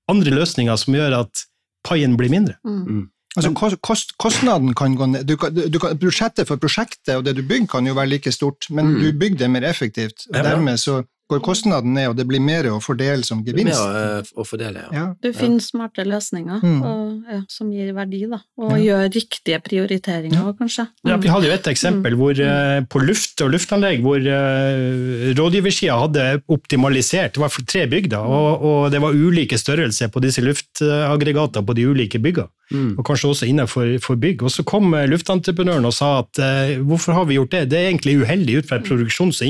[0.09, 1.45] andre løsninger som gjør at
[1.85, 2.57] paien blir mindre.
[2.65, 3.07] Mm.
[3.37, 5.23] Altså, kost, kost, kostnaden kan gå ned.
[5.27, 8.31] Du kan, du kan, budsjettet for prosjektet og det du bygger, kan jo være like
[8.31, 8.99] stort, men Mm.
[9.01, 10.25] du bygger det mer effektivt.
[10.33, 10.43] og ja.
[10.43, 13.77] Dermed så går kostnaden ned, og det blir mer å fordele som gevinst.
[13.77, 14.89] Mer å, å fordele, ja.
[14.99, 15.05] Ja.
[15.21, 16.81] Du finner smarte løsninger Mm.
[16.83, 18.39] og, ja, som gir verdi, da.
[18.57, 18.77] Og Ja.
[18.87, 20.87] gjør riktige prioriteringer, kanskje.
[21.05, 21.21] Ja, Mm.
[21.21, 26.41] vi hadde jo et eksempel hvor, eh, på luft og luftanlegg hvor uh, rådgiversida hadde
[26.49, 27.33] optimalisert.
[27.33, 31.75] Det var tre bygg, da, og, og det var ulike størrelser på disse luftaggregatene på
[31.75, 32.49] de ulike byggene.
[32.71, 32.99] Mm.
[32.99, 34.43] og kanskje også innenfor for bygg.
[34.45, 37.63] Og så kom eh, luftentreprenøren og sa at uh, hvorfor har vi gjort det?
[37.71, 39.47] Det er egentlig uheldig ut fra et produksjons- og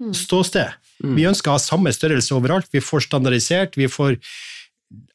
[0.00, 0.74] innkjøpsståsted.
[1.04, 1.14] Mm.
[1.16, 2.68] Vi ønsker å ha samme størrelse overalt.
[2.72, 4.16] Vi får standardisert, vi får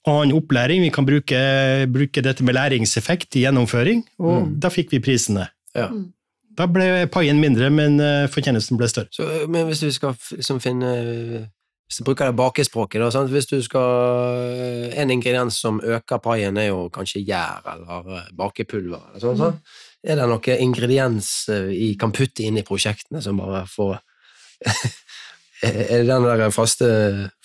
[0.08, 0.82] annen opplæring.
[0.82, 1.38] Vi kan bruke,
[1.92, 4.60] bruke dette med læringseffekt i gjennomføring, og Mm.
[4.60, 5.50] da fikk vi prisene.
[5.76, 5.88] Ja.
[5.88, 6.12] Mm.
[6.58, 9.08] Da ble paien mindre, men eh, fortjenesten ble større.
[9.12, 11.50] Så, eh, men hvis du skal liksom finne
[11.92, 13.30] Hvis du bruker det bakespråket, da, sant?
[13.32, 19.02] hvis du skal En ingrediens som øker paien, er jo kanskje gjær eller eh, bakepulver.
[19.12, 19.58] Eller sånn, sånn.
[20.04, 24.00] Er det noen ingrediens eh, vi kan putte inn i prosjektene som bare får
[25.62, 26.88] Er det den der faste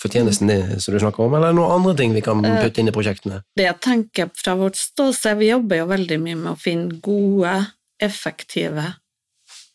[0.00, 2.62] fortjenesten din som du snakker om, eller er det noen andre ting vi kan Eh,
[2.64, 3.42] putte inn i prosjektene?
[3.52, 7.52] Det jeg tenker fra vårt ståsted, vi jobber jo veldig mye med å finne gode,
[8.00, 8.86] effektive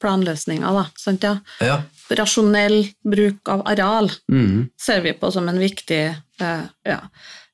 [0.02, 0.88] planløsninger, da.
[0.98, 1.36] Sant, ja?
[1.62, 1.76] Ja.
[2.18, 4.72] Rasjonell bruk av areal Mm.
[4.80, 6.02] ser vi på som en viktig
[6.42, 7.00] eh, ja,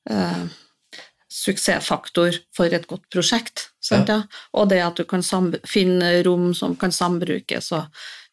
[0.09, 0.45] eh,
[1.29, 3.67] suksessfaktor for et godt prosjekt.
[3.83, 4.21] Sant, ja.
[4.53, 5.23] Og det at du kan
[5.67, 7.85] finne rom som kan sambrukes, og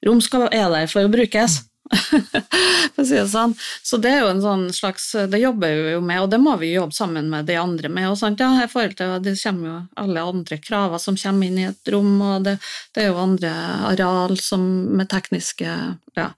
[0.06, 1.62] rom skal er der for å brukes.
[2.94, 3.54] for å si det sånn.
[3.84, 6.56] Så det er jo en sånn slags Det jobber vi jo med, og det må
[6.60, 8.08] vi jobbe sammen med de andre med.
[8.10, 11.60] Og sånt, ja, i forhold til, Det kommer jo alle andre kraver som kommer inn
[11.60, 12.56] i et rom, og det,
[12.94, 13.52] det er jo andre
[13.92, 14.64] areal som
[14.96, 15.76] med tekniske
[16.16, 16.30] ja,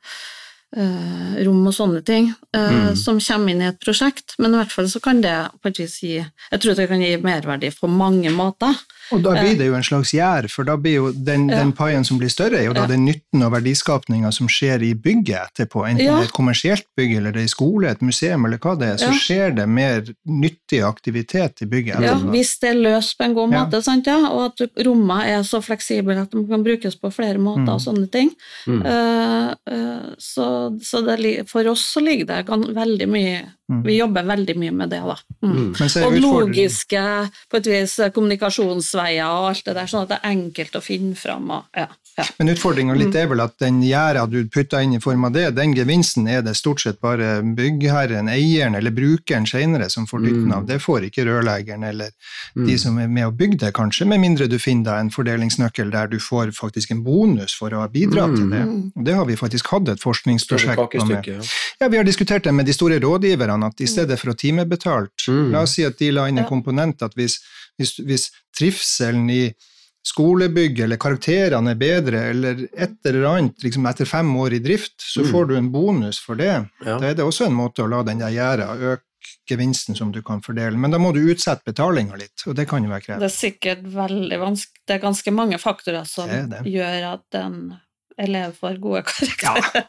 [0.76, 4.36] eh, rom og sånne ting eh, som kommer inn i et prosjekt.
[4.42, 7.02] Men i hvert fall så kan det på et vis gi Jeg tror det kan
[7.02, 8.74] gi merverdi på mange måter.
[9.12, 11.58] Og da blir det jo en slags gjær, for da blir jo den, Ja.
[11.62, 12.86] den paien som blir større, er jo da Ja.
[12.86, 16.14] den nytten og verdiskapninga som skjer i bygget etterpå, enten Ja.
[16.16, 18.88] det er et kommersielt bygg eller det er i skole, et museum eller hva det
[18.88, 19.18] er, så Ja.
[19.18, 23.52] skjer det mer nyttig aktivitet i bygget Ja, hvis det er løst på en god
[23.52, 23.64] Ja.
[23.66, 24.18] måte, sant, ja?
[24.28, 27.68] og at rommet er så fleksible at de kan brukes på flere måter Mm.
[27.74, 28.30] og sånne ting.
[28.66, 28.82] Mm.
[28.84, 33.82] Uh, uh, så så det, for oss så ligger det veldig mye Mm.
[33.82, 35.16] Vi jobber veldig mye med det, da.
[35.42, 35.54] Mm.
[35.56, 36.02] Mm.
[36.06, 37.04] Og logiske
[37.50, 41.18] på et vis, kommunikasjonsveier og alt det der, sånn at det er enkelt å finne
[41.18, 41.50] fram.
[41.56, 42.24] Og, ja, ja.
[42.38, 43.16] Men utfordringa litt Mm.
[43.22, 46.42] er vel at den gjerda du putter inn i form av det, den gevinsten er
[46.42, 50.52] det stort sett bare byggherren, eieren eller brukeren senere som får nytten Mm.
[50.56, 50.66] av.
[50.66, 52.10] Det får ikke rørleggeren eller
[52.56, 52.66] Mm.
[52.66, 55.90] de som er med å bygge det, kanskje, med mindre du finner deg en fordelingsnøkkel
[55.90, 58.64] der du får faktisk en bonus for å ha bidratt til det.
[58.64, 58.92] Mm.
[58.96, 61.24] Og det har vi faktisk hatt et forskningsprosjekt på med.
[61.80, 65.10] Ja, Vi har diskutert det med de store rådgiverne, at i stedet for å timebetalt
[65.28, 65.50] Mm.
[65.52, 67.38] La oss si at de la inn en komponent at hvis,
[67.78, 69.54] hvis, hvis trivselen i
[70.06, 74.96] skolebygg eller karakterene er bedre, eller et eller annet liksom etter fem år i drift,
[75.02, 75.30] så Mm.
[75.32, 76.52] får du en bonus for det.
[76.84, 76.98] Ja.
[76.98, 79.02] Da er det også en måte å la den der gjerda øke
[79.50, 80.76] gevinsten som du kan fordele.
[80.78, 83.82] Men da må du utsette betalinga litt, og det kan jo være Det er sikkert
[83.82, 86.62] veldig vanskelig Det er ganske mange faktorer som Det det.
[86.72, 87.80] gjør at en
[88.18, 89.84] elev får gode karakterer.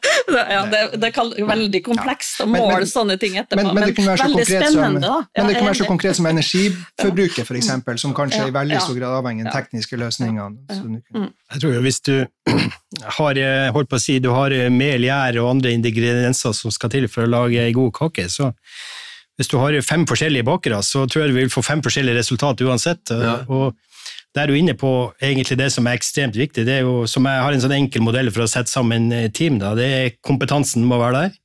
[0.52, 3.62] Ja, det, det er veldig komplekst å måle men- sånne ting etterpå.
[3.62, 5.14] Men, men det kan være så veldig som, da.
[5.38, 7.70] men det kan være så konkret som energiforbruket, f.eks.,
[8.04, 8.82] som kanskje Ja, i veldig ja.
[8.84, 9.56] stor grad avhengig av Ja.
[9.62, 10.58] tekniske løsninger.
[10.68, 10.76] Ja.
[10.76, 12.14] Så Jeg tror jo hvis du
[13.18, 16.74] har, eh, holdt på å si, du har eh, mel, gjær og andre ingredienser som
[16.74, 18.52] skal til for å lage ei god kake, så
[19.38, 22.58] hvis du har fem forskjellige bakere, så tror jeg du vil få fem forskjellige resultat
[22.66, 23.12] uansett.
[23.14, 23.36] Ja.
[23.46, 23.76] Og
[24.38, 26.62] der er du inne på egentlig det som er ekstremt viktig.
[26.66, 29.26] Det er jo, som jeg har en sånn enkel modell for å sette sammen eh,
[29.34, 31.36] team, da, det er kompetansen må være der.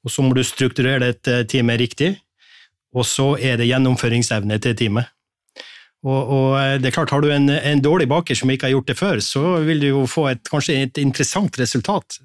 [0.00, 2.14] og så må du strukturere dette teamet riktig,
[2.96, 5.12] og så er det gjennomføringsevne til teamet.
[6.00, 8.72] Og, og, eh, det er klart, Har du en, en, dårlig baker som ikke har
[8.78, 12.22] gjort det før, så vil du jo få et, kanskje et interessant resultat.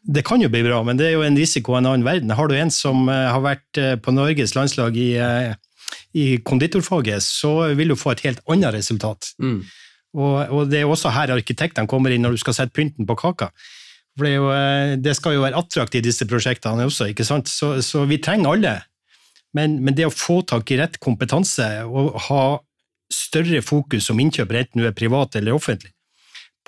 [0.00, 2.32] Det kan jo bli bra, men det er jo en risiko av en annen verden.
[2.32, 5.12] Har du en som eh, har vært eh, på Norges landslag i,
[6.16, 9.32] i konditorfaget, så vil du få et helt annet resultat.
[9.42, 9.60] Mm.
[10.16, 13.16] Og, og, det er også her arkitektene kommer inn når du skal sette pynten på
[13.18, 13.50] kaka.
[14.18, 14.46] For det, jo,
[14.98, 17.50] det skal jo være attraktivt, disse prosjektene også, ikke sant?
[17.52, 18.74] Så, så vi trenger alle.
[19.56, 22.42] Men, men, det å få tak i rett kompetanse og ha
[23.12, 25.92] større fokus som innkjøper, enten du er privat eller offentlig,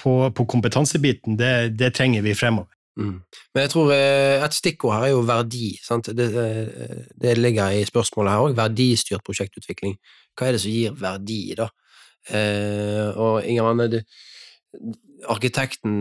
[0.01, 2.73] på, på kompetansebiten, det, det, trenger vi fremover.
[2.99, 3.21] Mm.
[3.55, 5.69] Men jeg tror eh, et stikkord her er jo verdi.
[6.17, 8.57] Det, eh, det, ligger i spørsmålet her òg.
[8.59, 9.97] Verdistyrt prosjektutvikling.
[10.37, 11.71] Hva er det som gir verdi, da?
[12.31, 14.03] Eh, og Inger Anne,
[15.31, 15.97] arkitekten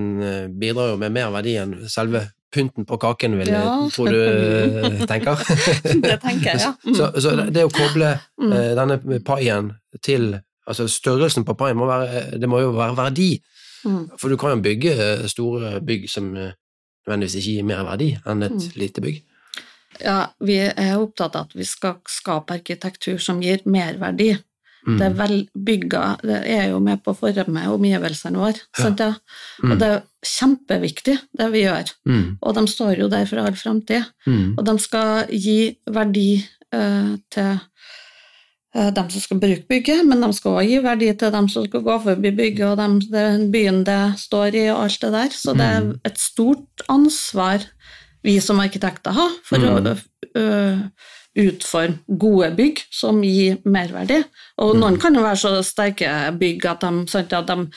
[0.59, 3.73] bidrar jo med mer verdi enn selve pynten på kaken, vil jeg ja.
[3.93, 5.41] tro du tenker?
[6.05, 6.71] det tenker jeg, ja.
[6.85, 6.95] Mm.
[6.97, 8.53] Så, så, det å koble mm.
[8.79, 10.37] denne paien til
[10.69, 13.29] Altså størrelsen på paien må være Det må jo være verdi.
[13.89, 14.03] Mm.
[14.21, 14.93] For du kan jo bygge
[15.31, 16.27] store bygg som
[17.09, 18.69] nødvendigvis ikke gir mer verdi enn et mm.
[18.79, 19.23] lite bygg.
[19.99, 24.35] Ja, vi er opptatt av at vi skal skape arkitektur som gir merverdi.
[24.87, 24.95] Mm.
[24.95, 28.61] Det er vel bygga Det er jo med på å forme omgivelsene våre.
[28.79, 28.93] Ja.
[28.95, 29.09] Ja.
[29.63, 29.71] Mm.
[29.71, 31.91] Og det er kjempeviktig, det vi gjør.
[32.07, 32.37] Mm.
[32.39, 34.07] Og de står jo der for all framtid.
[34.27, 34.55] Mm.
[34.55, 36.29] Og de skal gi verdi
[36.75, 37.59] uh, til
[38.77, 41.67] uh, dem som skal bruke bygget, men de skal også gi verdi til dem som
[41.67, 45.35] skal gå forbi bygget, og dem, den byen det står i, og alt det der.
[45.35, 45.93] Så det er mm.
[46.09, 47.65] et stort ansvar
[48.25, 50.81] vi som arkitekter har for å uh,
[51.39, 54.19] utforme gode bygg som gir merverdi.
[54.59, 55.01] Og noen mm.
[55.01, 57.69] kan jo være så sterke bygg at de, sant, at de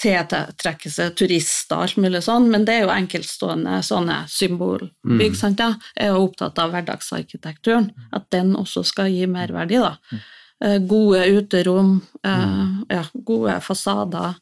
[0.00, 5.34] tiltrekker seg turister og alt mulig sånn, men det er jo enkeltstående sånne symbolbygg.
[5.34, 5.38] Mm.
[5.38, 5.70] sant ja?
[5.96, 9.80] Jeg er opptatt av hverdagsarkitekturen, at den også skal gi merverdi.
[9.82, 9.94] da.
[10.10, 10.24] Mm.
[10.64, 12.86] Eh, gode uterom, eh, mm.
[12.88, 14.34] ja, gode fasader,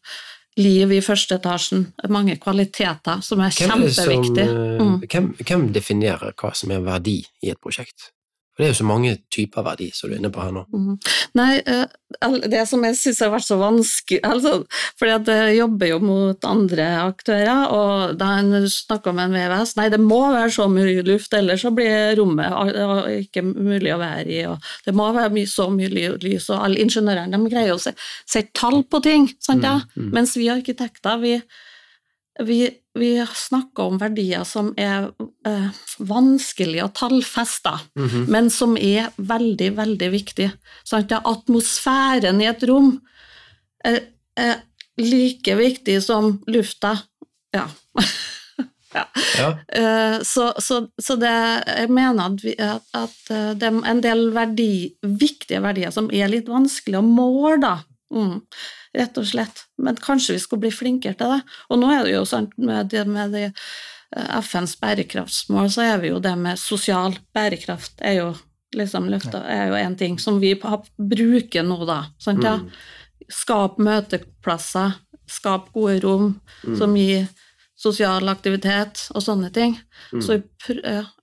[0.56, 1.86] liv i første etasjen.
[2.12, 4.48] Mange kvaliteter som er kjempeviktige.
[4.48, 4.98] Som, mm.
[5.08, 8.12] Hvem, hvem definerer hva som er verdi i et prosjekt?
[8.52, 10.66] For det er jo så mange typer verdi som du er inne på her nå.
[10.68, 10.96] Mm.
[11.38, 14.52] Nei, eh, det som jeg syns har vært så vanskelig altså,
[15.00, 19.74] fordi at jeg jobber jo mot andre aktører, og da en snakker om en VVS
[19.78, 22.76] Nei, det må være så mye luft, ellers så blir rommet
[23.22, 24.44] ikke mulig å være i.
[24.50, 28.82] og Det må være så mye lys, og alle ingeniørene de greier å sette tall
[28.84, 29.30] på ting.
[29.40, 29.78] sant ja?
[29.94, 30.14] Mm, mm.
[30.18, 31.38] Mens vi arkitekter, vi
[32.40, 35.10] vi, vi snakker om verdier som er
[35.46, 35.68] eh,
[35.98, 38.26] vanskelig å tallfeste, mm -hmm.
[38.28, 40.52] men som er veldig, veldig viktige.
[40.84, 43.00] Sånn at atmosfæren i et rom
[43.84, 44.00] er,
[44.36, 44.62] er
[44.96, 46.98] like viktig som lufta.
[47.52, 47.68] Ja.
[48.94, 49.06] ja.
[49.38, 49.50] ja.
[49.76, 54.02] Uh, så, så, så det, jeg mener at, vi, at, at, eh, det er en
[54.02, 57.76] del verdi, viktige verdier som er litt vanskelig å måle, da.
[58.12, 58.40] Mm
[58.96, 59.64] rett og slett.
[59.78, 61.40] Men kanskje vi skulle bli flinkere til det.
[61.70, 66.02] Og nå er det jo sant med, det, med de, eh, FNs bærekraftsmål, så er
[66.02, 68.32] vi jo det med sosial bærekraft er jo
[68.76, 72.02] liksom løfta, er jo en ting som vi bruker nå, da.
[72.22, 72.56] Sant, ja?
[72.60, 72.70] Mm.
[73.32, 74.96] Skap møteplasser,
[75.28, 76.32] skap gode rom
[76.64, 76.76] mm.
[76.80, 77.26] som gir
[77.82, 79.76] sosial aktivitet og sånne ting.
[80.12, 80.22] Mm.
[80.24, 80.38] Så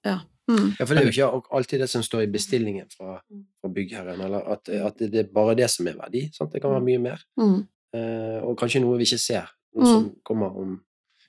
[0.06, 0.19] ja.
[0.50, 0.70] Mm.
[0.80, 3.20] Ja, for det er jo ikke alltid det som står i bestillingen fra,
[3.62, 6.26] fra byggherren, eller at, at, det er bare det som er verdi.
[6.34, 6.52] Sant?
[6.54, 7.24] Det kan være mye mer.
[7.40, 7.60] Mm.
[7.96, 9.92] Eh, og kanskje noe vi ikke ser, noe mm.
[9.94, 10.78] som kommer om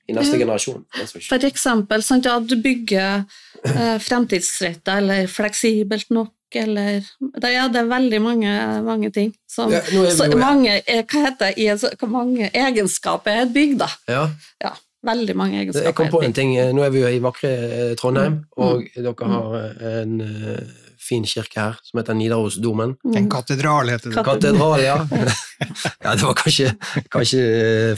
[0.09, 0.43] i neste ja.
[0.45, 0.85] generasjon.
[1.29, 3.23] For eksempel sant, at du bygger
[3.69, 7.05] eh, fremtidsretta eller fleksibelt nok, eller
[7.37, 12.09] det, Ja, det er veldig mange, mange ting som ja, så, mange, Hva heter det?
[12.11, 13.91] Mange egenskaper er et bygg, da.
[14.11, 14.25] Ja.
[15.07, 15.87] Veldig mange egenskaper.
[15.89, 16.53] Jeg kom på en ting.
[16.77, 18.49] Nå er vi jo i vakre eh, Trondheim, mm.
[18.61, 18.97] og mm.
[19.01, 22.93] dere har eh, en uh, fin kirke her som heter Nidarosdomen.
[23.07, 23.15] Mm.
[23.23, 24.25] En katedral heter det.
[24.27, 24.99] Katedral, ja.
[26.05, 26.75] ja det var kanskje,
[27.13, 27.45] kanskje,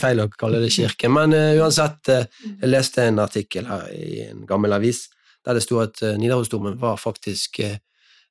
[0.02, 2.12] feil å kalle det kirke, men uh, uansett.
[2.12, 5.08] Uh, jeg leste en artikkel her i en gammel avis
[5.42, 7.58] der det sto at Nidarosdomen var faktisk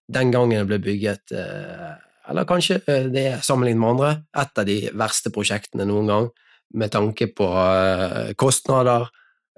[0.08, 2.78] den gangen det ble bygget eller kanskje
[3.12, 6.30] det er sammenlignet med andre, et av de verste prosjektene noen gang
[6.74, 9.08] med tanke på eh, kostnader,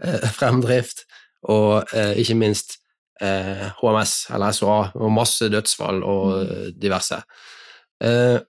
[0.03, 1.05] eh, fremdrift
[1.49, 2.79] og eh, ikke minst
[3.23, 6.71] HMS eller SOA og masse dødsfall og mm.
[6.81, 7.19] diverse.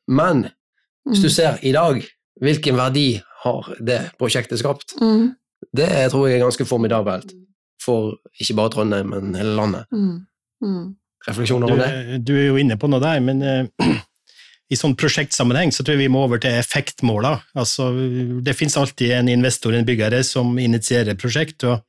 [0.08, 0.40] Men
[1.04, 1.34] hvis du mm.
[1.34, 2.00] ser i dag,
[2.42, 4.96] hvilken verdi har det prosjektet skapt?
[4.98, 5.36] Mm.
[5.68, 7.36] Det tror jeg er ganske formidabelt
[7.84, 9.86] for ikke bare Trondheim, men hele landet.
[11.28, 11.92] Refleksjoner om det?
[12.24, 13.44] Du, du er jo inne på noe der, men
[14.72, 17.42] i sånn prosjektsammenheng så tror jeg vi må over til effektmåler.
[17.58, 17.90] Altså,
[18.44, 21.66] det finnes alltid en investor, en byggere, som initierer prosjekt.
[21.68, 21.82] og,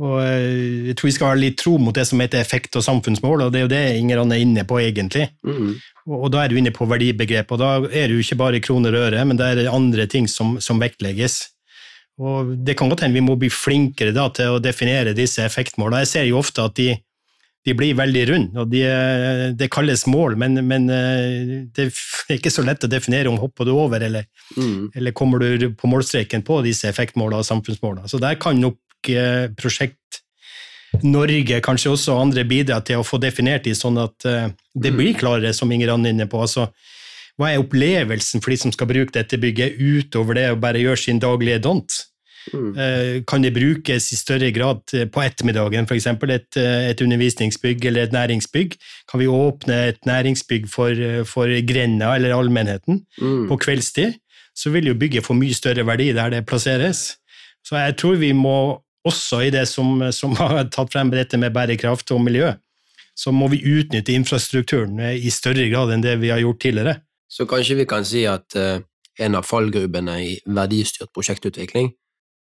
[0.00, 2.86] Og eh, jeg tror vi skal være litt tro mot det som heter effekt og
[2.86, 5.28] samfunnsmål, og det er jo det Inger Anne er inne på, egentlig.
[5.44, 5.74] Mm.
[6.08, 8.64] Og, og da er du inne på verdibegrepet, og da er det jo ikke bare
[8.64, 11.42] kroner og øre, men det er andre ting som, som vektlegges.
[12.22, 16.02] Og det kan godt hende vi må bli flinkere da til å definere disse effektmålene.
[16.04, 16.94] Jeg ser jo ofte at de,
[17.64, 18.80] de blir veldig runde, og de,
[19.54, 23.68] det kalles mål, men, men, eh, det er ikke så lett å definere om hopper
[23.68, 24.90] du over, eller, Mm.
[24.94, 28.08] eller kommer du på målstreken på disse effektmålene og samfunnsmålene.
[28.10, 29.96] Så der kan nok eh, Prosjekt
[31.02, 35.14] Norge, kanskje også andre, bidra til å få definert de sånn at eh, det blir
[35.16, 36.42] klarere, som Inger Anne er inne på.
[36.44, 36.66] Altså,
[37.40, 41.00] hva er opplevelsen for de som skal bruke dette bygget, utover det å bare gjøre
[41.00, 41.96] sin daglige dont?
[42.52, 42.72] Mm.
[42.76, 46.06] Eh, Kan det brukes i større grad på ettermiddagen, f.eks.
[46.06, 48.74] Et, eh, et undervisningsbygg eller et næringsbygg?
[49.10, 53.48] Kan vi åpne et næringsbygg for, eh, for grenda eller allmennheten Mm.
[53.48, 54.14] på kveldstid?
[54.54, 57.16] Så vil jo bygget få mye større verdi der det plasseres.
[57.64, 61.52] Så jeg tror vi må også i det som, som har tatt frem dette med
[61.54, 62.52] bærekraft og miljø,
[63.16, 66.96] så må vi utnytte infrastrukturen i større grad enn det vi har gjort tidligere.
[67.30, 68.54] Så kanskje vi kan si at
[69.18, 71.92] en av fallgrubene i verdistyrt prosjektutvikling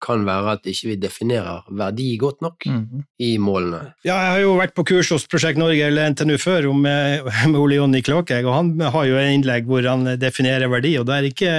[0.00, 3.02] kan være at ikke vi definerer verdi godt nok Mhm.
[3.20, 3.92] i målene.
[4.04, 7.20] Ja, jeg har jo vært på kurs hos Prosjekt Norge eller NTNU før om, eh,
[7.46, 11.06] med Ole Jonny Klåkegg, og han har jo en innlegg hvor han definerer verdi, og
[11.06, 11.52] det er, ikke,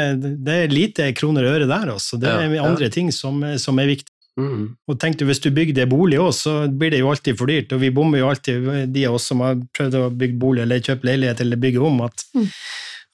[0.43, 2.19] det er lite kroner og øre der, altså.
[2.19, 2.63] Det er Ja, ja.
[2.69, 4.10] andre ting som, som er viktig.
[4.39, 4.75] Mm.
[4.88, 7.73] Og tenk du, hvis du bygde bolig også, så blir det jo alltid for dyrt,
[7.73, 10.80] og vi bommer jo alltid, de av oss som har prøvd å bygge bolig eller
[10.80, 12.47] kjøpe leilighet eller bygge om, at Mm.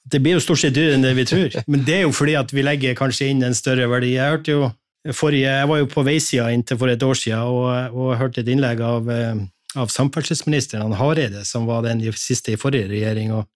[0.08, 1.62] det blir jo stort sett dyrere enn det vi tror.
[1.66, 4.12] Men det er jo fordi at vi legger kanskje inn en større verdi.
[4.14, 4.72] Jeg hørte jo
[5.14, 8.50] forrige, jeg var jo på veisida inntil for et år siden og, og hørte et
[8.52, 9.44] innlegg av, eh,
[9.78, 13.32] av samferdselsministeren, Hareide, som var den siste i forrige regjering.
[13.36, 13.46] og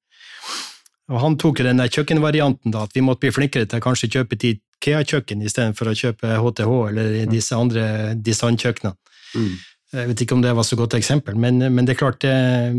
[1.10, 3.84] og han tok jo den der kjøkkenvarianten, da, at vi måtte bli flinkere til å
[3.84, 8.94] kanskje kjøpe et IKEA-kjøkken istedenfor å kjøpe HTH eller disse andre designkjøkkenene.
[9.34, 9.52] Mm.
[9.92, 12.32] Jeg vet ikke om det var så godt eksempel, men, men det er klart, det,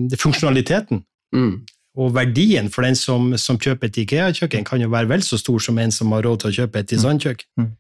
[0.10, 1.63] det funksjonaliteten Mm.
[1.97, 5.58] og verdien for den som, som kjøper et IKEA-kjøkken, kan jo være vel så stor
[5.65, 7.47] som en som har råd til å kjøpe et designkjøkken.
[7.58, 7.71] Mm.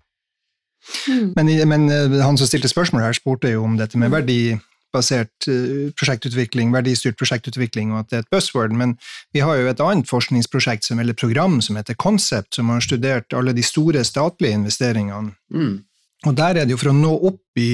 [1.37, 5.89] Men, men eh, han som stilte spørsmål her, spurte jo om dette med verdibasert eh,
[5.97, 8.75] prosjektutvikling, verdistyrt prosjektutvikling, og at det er et buzzword.
[8.77, 8.97] Men
[9.35, 13.35] vi har jo et annet forskningsprosjekt, som, eller program, som heter Concept, som har studert
[13.37, 15.35] alle de store statlige investeringene.
[15.53, 15.75] Mm.
[16.23, 17.71] Og der er det jo for å nå opp i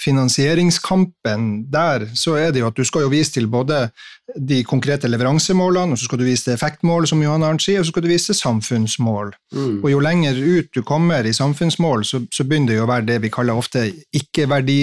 [0.00, 3.88] finansieringskampen, der så er det jo at du skal jo vise til både
[4.34, 7.86] de konkrete leveransemålene, og så skal du vise til effektmål, som Johan Arnt sier, og
[7.86, 9.34] så skal du vise til samfunnsmål.
[9.54, 9.76] Mm.
[9.84, 13.08] Og jo lenger ut du kommer i samfunnsmål, så, så begynner det jo å være
[13.12, 14.80] det vi kaller ofte ikke-verdi,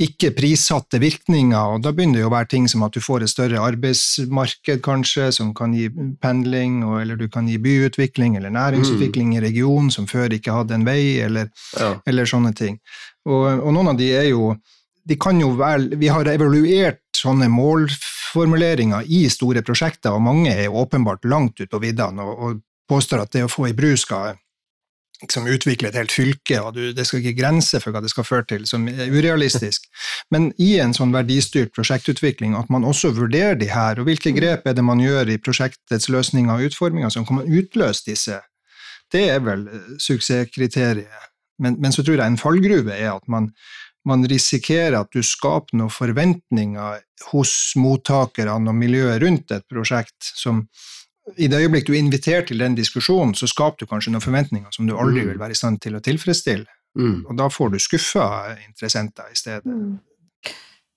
[0.00, 3.30] ikke-prissatte virkninger, og da begynner det jo å være ting som at du får et
[3.30, 5.86] større arbeidsmarked, kanskje, som kan gi
[6.22, 10.74] pendling, og, eller du kan gi byutvikling eller næringsutvikling i regionen som før ikke hadde
[10.74, 11.94] en vei, eller, Ja.
[12.06, 12.80] eller sånne ting.
[13.26, 14.56] Og, og noen av de er jo
[15.04, 20.64] de kan jo være, Vi har evaluert sånne målformuleringer i store prosjekter, og mange er
[20.64, 23.94] jo åpenbart langt ute på viddene og, og påstår at det å få i bru
[24.00, 24.34] skal
[25.22, 28.26] liksom utvikle et helt fylke, og du, det skal ikke grense for hva det skal
[28.26, 29.86] føre til, som er urealistisk.
[30.34, 34.66] Men i en sånn verdistyrt prosjektutvikling, at man også vurderer de her, og hvilke grep
[34.66, 38.40] er det man gjør i prosjektets løsninger og utforminger som kan utløse disse,
[39.14, 41.30] det er vel eh, suksesskriteriet.
[41.62, 43.52] Men, men så tror jeg en fallgruve er at man,
[44.08, 46.98] man risikerer at du skaper noen forventninger
[47.30, 50.64] hos mottakerne og miljøet rundt et prosjekt som
[51.38, 54.72] i det øyeblikk du er invitert til den diskusjonen, så skaper du kanskje noen forventninger
[54.74, 55.28] som du aldri Mm.
[55.32, 56.66] vil være i stand til å tilfredsstille.
[56.98, 57.24] Mm.
[57.28, 59.64] Og da får du skuffa interessenter i stedet.
[59.64, 59.98] Mm.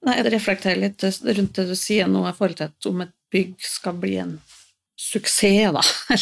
[0.06, 3.14] Nei, jeg reflekterer litt rundt det du sier nå i forhold til at om et
[3.34, 4.36] bygg skal bli en
[4.98, 5.82] suksess, da.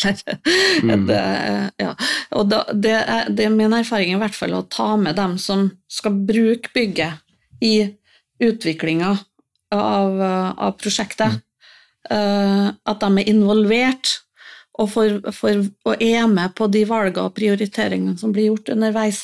[0.84, 1.06] Eller Mm.
[1.08, 1.96] det, ja.
[2.32, 5.38] Og da, det, er, det er min erfaring i hvert fall å ta med dem
[5.38, 7.22] som skal bruke bygget
[7.64, 7.96] i
[8.44, 9.14] utviklinga
[9.72, 10.22] av,
[10.58, 11.42] av prosjektet.
[12.12, 14.12] Eh, at de er involvert
[14.76, 19.24] og, for, for, og er med på de valgene og prioriteringene som blir gjort underveis.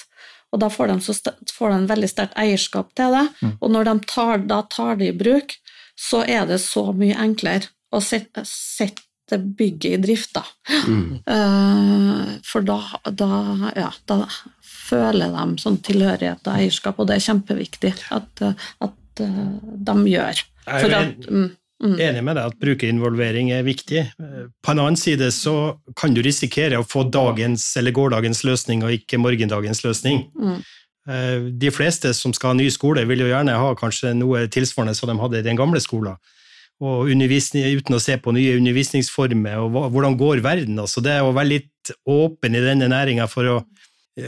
[0.52, 3.28] Og da får de, så st- får de en veldig sterkt eierskap til det.
[3.41, 3.54] Mm.
[3.60, 5.56] Og når de tar, da tar det i bruk,
[6.00, 10.44] så er det så mye enklere å sette, sette bygget i drift, da.
[10.88, 11.21] Mm.
[11.27, 12.79] Uh, for da,
[13.12, 13.29] da,
[13.77, 14.25] ja, da
[14.65, 18.44] føler de sånn tilhørighet og eierskap, og det er kjempeviktig at,
[18.84, 20.44] at uh, de gjør.
[20.65, 21.50] For at, mm,
[21.82, 24.06] mm, enig med deg at brukerinvolvering er viktig.
[24.62, 25.56] På en annen side så
[25.98, 30.27] kan du risikere å få dagens eller gårdagens løsning og ikke morgendagens løsning.
[30.38, 30.62] mm,
[31.10, 34.96] Eh, De fleste som skal ha ny skole, vil jo gjerne ha kanskje noe tilsvarende
[34.98, 36.19] som de hadde i den gamle skolen.
[36.82, 40.79] Og uten å se på nye undervisningsformer, og hvordan går verden.
[40.82, 43.58] Altså det å være litt åpen i denne næringa for å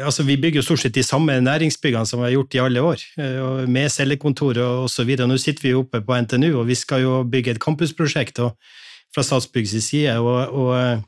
[0.02, 2.82] Altså, vi bygger jo stort sett de samme næringsbyggene som vi har gjort i alle
[2.82, 5.10] år, eh, med cellekontor og osv.
[5.20, 9.24] Nå sitter vi jo oppe på NTNU, og vi skal jo bygge et campusprosjekt fra
[9.24, 10.16] Statsbyggs side.
[10.20, 11.02] Og, og, eh,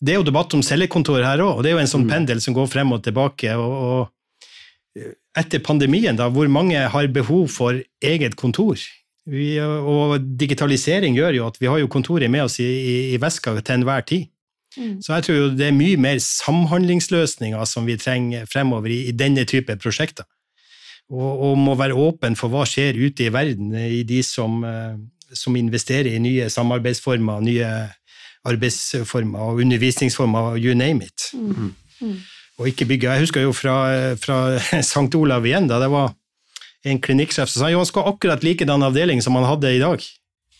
[0.00, 2.12] det er jo debatt om cellekontor her òg, og det er jo en sånn mm.
[2.12, 3.56] pendel som går frem og tilbake.
[3.56, 8.78] og, og eh, etter pandemien, da, hvor mange har behov for eget kontor?
[9.28, 13.20] Vi, og digitalisering gjør jo at vi har jo kontoret med oss i, i, i
[13.20, 14.30] veska til enhver tid.
[14.76, 14.98] Mm.
[15.02, 19.14] Så jeg tror jo det er mye mer samhandlingsløsninger som vi trenger fremover i, i
[19.16, 20.28] denne type prosjekter.
[21.08, 24.98] Og, og, må være åpen for hva skjer ute i verden i de som, eh,
[25.32, 27.70] som investerer i nye samarbeidsformer, nye
[28.48, 31.30] arbeidsformer og undervisningsformer, you name it.
[31.32, 31.72] Mm.
[32.00, 32.18] Mm.
[32.58, 35.14] Og ikke bygge Jeg husker jo fra, fra St.
[35.16, 36.12] Olav igjen, da det var
[36.86, 39.80] en klinikksjef som sa jo han skulle ha akkurat likedan avdeling som han hadde i
[39.82, 40.04] dag.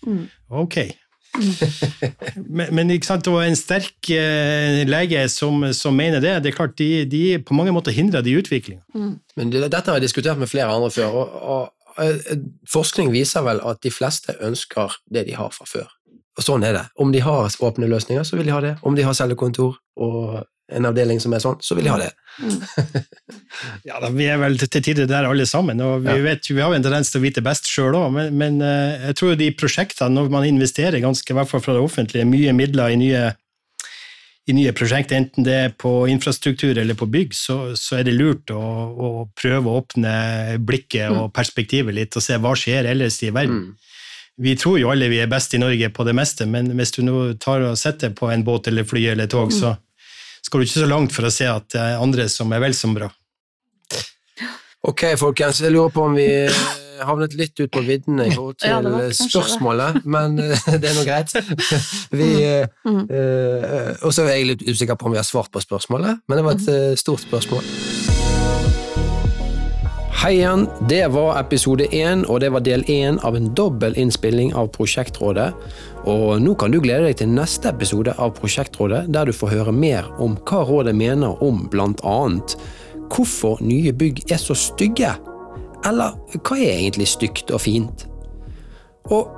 [0.07, 0.25] Mm.
[0.49, 0.81] Ok,
[2.59, 6.35] men, men ikke sant, og en sterk eh, lege som, som, mener det.
[6.45, 8.83] Det er klart, De, de på mange måter hindrer de utviklinga.
[8.95, 9.16] Mm.
[9.39, 11.20] Men det, dette har jeg diskutert med flere andre før.
[11.22, 11.66] og, og
[11.99, 15.89] og, Forskning viser vel at de fleste ønsker det de har fra før.
[16.39, 16.85] Og sånn er det.
[17.03, 18.76] Om de har åpne løsninger, så vil de ha det.
[18.87, 22.11] Om de har cellekontor og en avdeling som er sånn, så vil de ha det.
[22.39, 22.59] Mm.
[23.89, 26.25] ja, da, Vi er vel til tider der alle sammen, og vi, ja.
[26.27, 29.09] vet, vi har jo en tendens til å vite best sjøl òg, men, men, eh,
[29.09, 32.55] jeg tror de prosjektene, når man investerer ganske, i hvert fall fra det offentlige, mye
[32.57, 33.25] midler i nye,
[34.49, 38.16] i nye prosjekter, enten det er på infrastruktur eller på bygg, så, så er det
[38.16, 40.14] lurt å, å, prøve å åpne
[40.61, 41.35] blikket og mm.
[41.37, 43.71] perspektivet litt og se hva skjer ellers i verden.
[43.71, 43.77] Mm.
[44.39, 47.03] Vi tror jo alle vi er best i Norge på det meste, men hvis du
[47.03, 49.57] nå tar og setter på en båt eller fly eller tog, mm.
[49.57, 49.75] så
[50.49, 52.77] skal du ikke så langt for å se at det er andre som er vel
[52.77, 53.11] så bra.
[54.89, 55.61] Ok, folkens.
[55.61, 56.29] Jeg lurer på om vi
[57.05, 61.05] havnet litt ut på viddene i forhold til ja, spørsmålet, men uh, det er nå
[61.07, 61.35] greit.
[62.19, 62.31] vi,
[62.89, 63.03] mm.
[63.13, 66.41] uh, og så er jeg litt usikker på om vi har svart på spørsmålet, men
[66.41, 67.67] det var et stort spørsmål.
[70.19, 74.51] Hei igjen, det var episode én, og det var del én av en dobbel innspilling
[74.59, 75.53] av Prosjektrådet.
[76.09, 79.75] Og nå kan du glede deg til neste episode av Prosjektrådet, der du får høre
[79.77, 82.57] mer om hva rådet mener om annet
[83.09, 85.11] hvorfor nye bygg er så stygge.
[85.89, 88.07] Eller hva er egentlig stygt og fint?
[89.13, 89.29] Og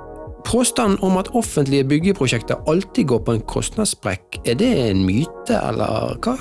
[0.47, 6.17] påstanden om at offentlige byggeprosjekter alltid går på en kostnadssprekk, er det en myte, eller
[6.23, 6.37] hva?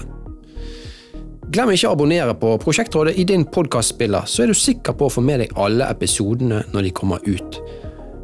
[1.50, 5.14] Glem ikke å abonnere på Prosjektrådet i din podkastspiller, så er du sikker på å
[5.16, 7.58] få med deg alle episodene når de kommer ut.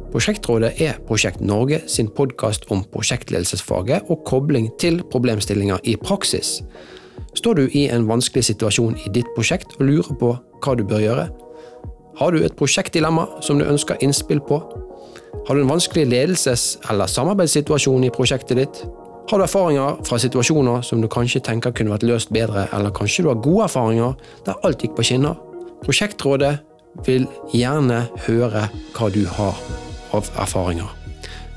[0.07, 6.61] Prosjektrådet er Prosjekt Norge sin podkast om prosjektledelsesfaget og kobling til problemstillinger i praksis.
[7.35, 10.29] Står du i en vanskelig situasjon i ditt prosjekt og lurer på
[10.63, 11.25] hva du bør gjøre?
[12.17, 14.61] Har du et prosjektdilemma som du ønsker innspill på?
[15.47, 18.79] Har du en vanskelig ledelses- eller samarbeidssituasjon i prosjektet ditt?
[19.29, 23.25] Har du erfaringer fra situasjoner som du kanskje tenker kunne vært løst bedre, eller kanskje
[23.25, 24.15] du har gode erfaringer
[24.47, 25.35] der alt gikk på skinner?
[25.83, 26.55] Prosjektrådet
[27.05, 29.59] vil gjerne høre hva du har
[30.11, 30.87] av erfaringer.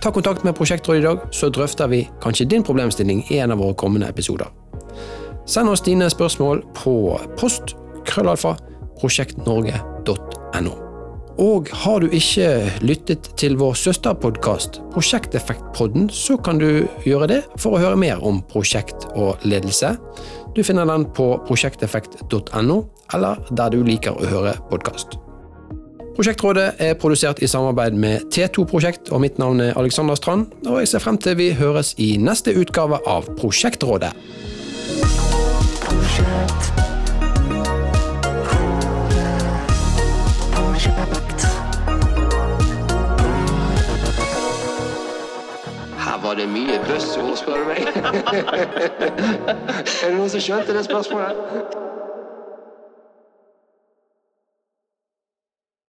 [0.01, 3.59] Ta kontakt med Prosjektrådet i dag, så drøfter vi kanskje din problemstilling i en av
[3.61, 4.49] våre kommende episoder.
[5.47, 6.95] Send oss dine spørsmål på
[7.37, 7.75] post
[8.09, 8.57] krøllalfa
[9.01, 10.77] prosjektnorge.no.
[11.41, 12.49] Og har du ikke
[12.85, 18.43] lyttet til vår søsterpodkast, Prosjekteffektpodden, så kan du gjøre det for å høre mer om
[18.51, 19.95] prosjekt og ledelse.
[20.57, 22.79] Du finner den på prosjekteffekt.no,
[23.15, 25.21] eller der du liker å høre podkast.
[26.21, 30.47] Prosjektrådet er produsert i samarbeid med T2 Prosjekt, og mitt navn er Alexander Strand.
[30.67, 34.13] Og jeg ser frem til vi høres i neste utgave av Prosjektrådet.
[35.81, 36.69] Prosjekt.
[46.21, 47.81] var det mye buzzord, spør du meg.
[50.05, 51.81] er det noen som skjønte det spørsmålet?